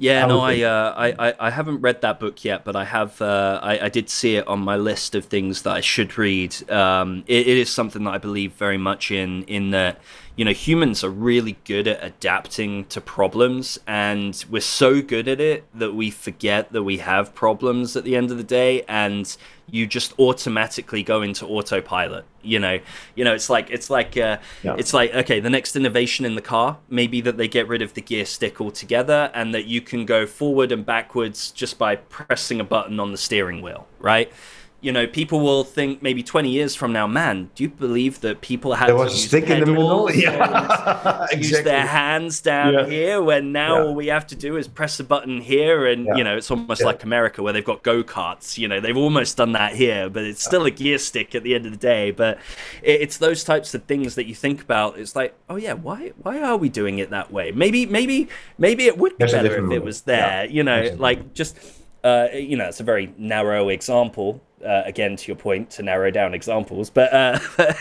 yeah, 0.00 0.24
no, 0.24 0.40
I, 0.40 0.62
uh, 0.62 0.94
I, 0.96 1.34
I 1.38 1.50
haven't 1.50 1.82
read 1.82 2.00
that 2.00 2.20
book 2.20 2.42
yet, 2.42 2.64
but 2.64 2.74
I 2.74 2.84
have. 2.84 3.20
Uh, 3.20 3.60
I, 3.62 3.86
I 3.86 3.88
did 3.90 4.08
see 4.08 4.36
it 4.36 4.48
on 4.48 4.58
my 4.60 4.76
list 4.76 5.14
of 5.14 5.26
things 5.26 5.60
that 5.62 5.76
I 5.76 5.82
should 5.82 6.16
read. 6.16 6.70
Um, 6.70 7.22
it, 7.26 7.46
it 7.46 7.58
is 7.58 7.68
something 7.68 8.04
that 8.04 8.14
I 8.14 8.18
believe 8.18 8.52
very 8.54 8.78
much 8.78 9.10
in. 9.10 9.42
In 9.44 9.72
that, 9.72 10.00
you 10.36 10.44
know, 10.44 10.52
humans 10.52 11.04
are 11.04 11.10
really 11.10 11.58
good 11.64 11.86
at 11.86 12.02
adapting 12.02 12.84
to 12.86 13.00
problems, 13.00 13.78
and 13.86 14.44
we're 14.48 14.60
so 14.60 15.02
good 15.02 15.28
at 15.28 15.40
it 15.40 15.64
that 15.74 15.94
we 15.94 16.10
forget 16.10 16.72
that 16.72 16.82
we 16.82 16.98
have 16.98 17.34
problems 17.34 17.96
at 17.96 18.04
the 18.04 18.16
end 18.16 18.30
of 18.30 18.36
the 18.36 18.44
day, 18.44 18.82
and 18.88 19.36
you 19.70 19.86
just 19.86 20.18
automatically 20.18 21.02
go 21.02 21.22
into 21.22 21.46
autopilot 21.46 22.24
you 22.42 22.58
know 22.58 22.78
you 23.14 23.24
know 23.24 23.34
it's 23.34 23.50
like 23.50 23.70
it's 23.70 23.90
like 23.90 24.16
uh, 24.16 24.38
yeah. 24.62 24.74
it's 24.78 24.92
like 24.92 25.14
okay 25.14 25.40
the 25.40 25.50
next 25.50 25.76
innovation 25.76 26.24
in 26.24 26.34
the 26.34 26.42
car 26.42 26.78
maybe 26.88 27.20
that 27.20 27.36
they 27.36 27.48
get 27.48 27.68
rid 27.68 27.82
of 27.82 27.94
the 27.94 28.00
gear 28.00 28.24
stick 28.24 28.60
altogether 28.60 29.30
and 29.34 29.54
that 29.54 29.66
you 29.66 29.80
can 29.80 30.04
go 30.04 30.26
forward 30.26 30.72
and 30.72 30.84
backwards 30.84 31.50
just 31.50 31.78
by 31.78 31.96
pressing 31.96 32.60
a 32.60 32.64
button 32.64 32.98
on 32.98 33.12
the 33.12 33.18
steering 33.18 33.62
wheel 33.62 33.86
right 33.98 34.32
you 34.82 34.92
know, 34.92 35.06
people 35.06 35.40
will 35.40 35.62
think 35.62 36.02
maybe 36.02 36.22
20 36.22 36.48
years 36.48 36.74
from 36.74 36.92
now, 36.92 37.06
man, 37.06 37.50
do 37.54 37.62
you 37.62 37.68
believe 37.68 38.20
that 38.22 38.40
people 38.40 38.74
had 38.74 38.88
there 38.88 38.96
was 38.96 39.12
to 39.12 39.18
use 39.18 39.28
stick 39.28 39.50
in 39.50 39.60
the 39.60 39.66
middle? 39.66 40.10
Yeah. 40.10 41.26
exactly. 41.30 41.38
use 41.38 41.62
their 41.62 41.86
hands 41.86 42.40
down 42.40 42.72
yeah. 42.72 42.86
here 42.86 43.22
when 43.22 43.52
now 43.52 43.76
yeah. 43.76 43.84
all 43.84 43.94
we 43.94 44.06
have 44.06 44.26
to 44.28 44.34
do 44.34 44.56
is 44.56 44.68
press 44.68 44.98
a 44.98 45.04
button 45.04 45.40
here 45.40 45.86
and, 45.86 46.06
yeah. 46.06 46.16
you 46.16 46.24
know, 46.24 46.36
it's 46.36 46.50
almost 46.50 46.82
like 46.82 47.04
America 47.04 47.42
where 47.42 47.52
they've 47.52 47.64
got 47.64 47.82
go-karts, 47.82 48.56
you 48.56 48.68
know, 48.68 48.80
they've 48.80 48.96
almost 48.96 49.36
done 49.36 49.52
that 49.52 49.74
here, 49.74 50.08
but 50.08 50.24
it's 50.24 50.42
still 50.42 50.64
a 50.64 50.70
gear 50.70 50.96
stick 50.96 51.34
at 51.34 51.42
the 51.42 51.54
end 51.54 51.66
of 51.66 51.72
the 51.72 51.78
day. 51.78 52.10
But 52.10 52.38
it's 52.82 53.18
those 53.18 53.44
types 53.44 53.74
of 53.74 53.84
things 53.84 54.14
that 54.14 54.26
you 54.26 54.34
think 54.34 54.62
about. 54.62 54.98
It's 54.98 55.14
like, 55.14 55.34
oh 55.50 55.56
yeah, 55.56 55.74
why, 55.74 56.12
why 56.22 56.40
are 56.40 56.56
we 56.56 56.70
doing 56.70 57.00
it 57.00 57.10
that 57.10 57.30
way? 57.30 57.52
Maybe, 57.52 57.84
maybe, 57.84 58.28
maybe 58.56 58.86
it 58.86 58.96
would 58.96 59.12
be 59.12 59.16
There's 59.18 59.32
better 59.32 59.62
if 59.64 59.70
it 59.72 59.84
was 59.84 60.02
there, 60.02 60.46
you 60.46 60.62
know, 60.62 60.96
like 60.98 61.34
just, 61.34 61.58
uh, 62.02 62.28
you 62.32 62.56
know, 62.56 62.68
it's 62.68 62.80
a 62.80 62.84
very 62.84 63.12
narrow 63.18 63.68
example, 63.68 64.40
uh, 64.64 64.82
again 64.84 65.16
to 65.16 65.26
your 65.26 65.36
point 65.36 65.70
to 65.70 65.82
narrow 65.82 66.10
down 66.10 66.34
examples 66.34 66.90
but 66.90 67.12
uh, 67.12 67.38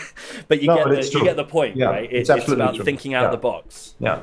but 0.48 0.62
you 0.62 0.68
no, 0.68 0.76
get 0.76 0.84
but 0.84 1.02
the, 1.02 1.10
you 1.12 1.24
get 1.24 1.36
the 1.36 1.44
point 1.44 1.76
yeah, 1.76 1.86
right 1.86 2.04
it, 2.04 2.16
it's, 2.16 2.30
it's, 2.30 2.48
about 2.48 2.74
true. 2.74 2.84
thinking 2.84 3.14
out 3.14 3.22
yeah. 3.22 3.26
of 3.26 3.32
the 3.32 3.38
box 3.38 3.94
yeah 3.98 4.20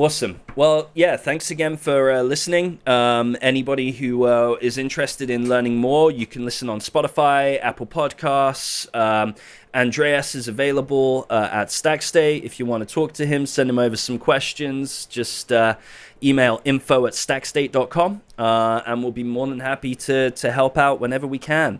Awesome. 0.00 0.40
Well, 0.56 0.88
yeah, 0.94 1.18
thanks 1.18 1.50
again 1.50 1.76
for 1.76 2.10
uh, 2.10 2.22
listening. 2.22 2.78
Um, 2.86 3.36
anybody 3.42 3.92
who 3.92 4.24
uh, 4.24 4.56
is 4.58 4.78
interested 4.78 5.28
in 5.28 5.46
learning 5.46 5.76
more, 5.76 6.10
you 6.10 6.26
can 6.26 6.42
listen 6.46 6.70
on 6.70 6.80
Spotify, 6.80 7.62
Apple 7.62 7.84
Podcasts. 7.84 8.88
Um, 8.96 9.34
Andreas 9.74 10.34
is 10.34 10.48
available 10.48 11.26
uh, 11.28 11.50
at 11.52 11.68
StackState. 11.68 12.44
If 12.44 12.58
you 12.58 12.64
want 12.64 12.88
to 12.88 12.94
talk 12.94 13.12
to 13.12 13.26
him, 13.26 13.44
send 13.44 13.68
him 13.68 13.78
over 13.78 13.94
some 13.94 14.18
questions. 14.18 15.04
Just 15.04 15.52
uh, 15.52 15.76
email 16.22 16.62
info 16.64 17.04
at 17.04 17.12
stackstate.com 17.12 18.22
uh, 18.38 18.80
and 18.86 19.02
we'll 19.02 19.12
be 19.12 19.22
more 19.22 19.48
than 19.48 19.60
happy 19.60 19.94
to, 19.96 20.30
to 20.30 20.50
help 20.50 20.78
out 20.78 20.98
whenever 20.98 21.26
we 21.26 21.38
can. 21.38 21.78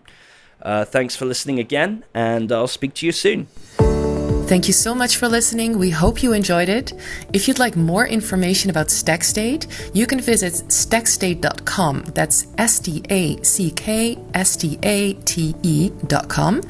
Uh, 0.61 0.85
thanks 0.85 1.16
for 1.16 1.24
listening 1.24 1.59
again, 1.59 2.04
and 2.12 2.52
I'll 2.52 2.68
speak 2.68 2.92
to 2.96 3.06
you 3.06 3.12
soon. 3.12 3.48
Thank 4.50 4.66
you 4.66 4.74
so 4.74 4.96
much 4.96 5.16
for 5.16 5.28
listening. 5.28 5.78
We 5.78 5.90
hope 5.90 6.24
you 6.24 6.32
enjoyed 6.32 6.68
it. 6.68 6.92
If 7.32 7.46
you'd 7.46 7.60
like 7.60 7.76
more 7.76 8.04
information 8.04 8.68
about 8.68 8.88
StackState, 8.88 9.94
you 9.94 10.08
can 10.08 10.20
visit 10.20 10.54
stackstate.com. 10.54 12.06
That's 12.16 12.48
S 12.58 12.80
T 12.80 13.00
A 13.10 13.40
C 13.44 13.70
K 13.70 14.18
S 14.34 14.56
T 14.56 14.76
A 14.82 15.12
T 15.12 15.54
E.com. 15.62 16.62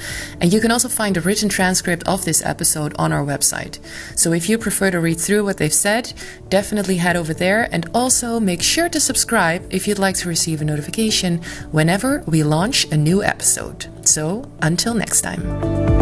And 0.42 0.52
you 0.52 0.60
can 0.60 0.70
also 0.70 0.90
find 0.90 1.16
a 1.16 1.22
written 1.22 1.48
transcript 1.48 2.06
of 2.06 2.26
this 2.26 2.44
episode 2.44 2.94
on 2.98 3.14
our 3.14 3.24
website. 3.24 3.78
So 4.14 4.34
if 4.34 4.46
you 4.50 4.58
prefer 4.58 4.90
to 4.90 5.00
read 5.00 5.18
through 5.18 5.44
what 5.46 5.56
they've 5.56 5.72
said, 5.72 6.12
definitely 6.50 6.96
head 6.96 7.16
over 7.16 7.32
there 7.32 7.66
and 7.72 7.88
also 7.94 8.38
make 8.38 8.62
sure 8.62 8.90
to 8.90 9.00
subscribe 9.00 9.66
if 9.72 9.88
you'd 9.88 9.98
like 9.98 10.16
to 10.16 10.28
receive 10.28 10.60
a 10.60 10.66
notification 10.66 11.40
whenever 11.70 12.24
we 12.26 12.42
launch 12.42 12.84
a 12.92 12.96
new 12.98 13.24
episode. 13.24 13.86
So 14.06 14.52
until 14.60 14.92
next 14.92 15.22
time. 15.22 15.99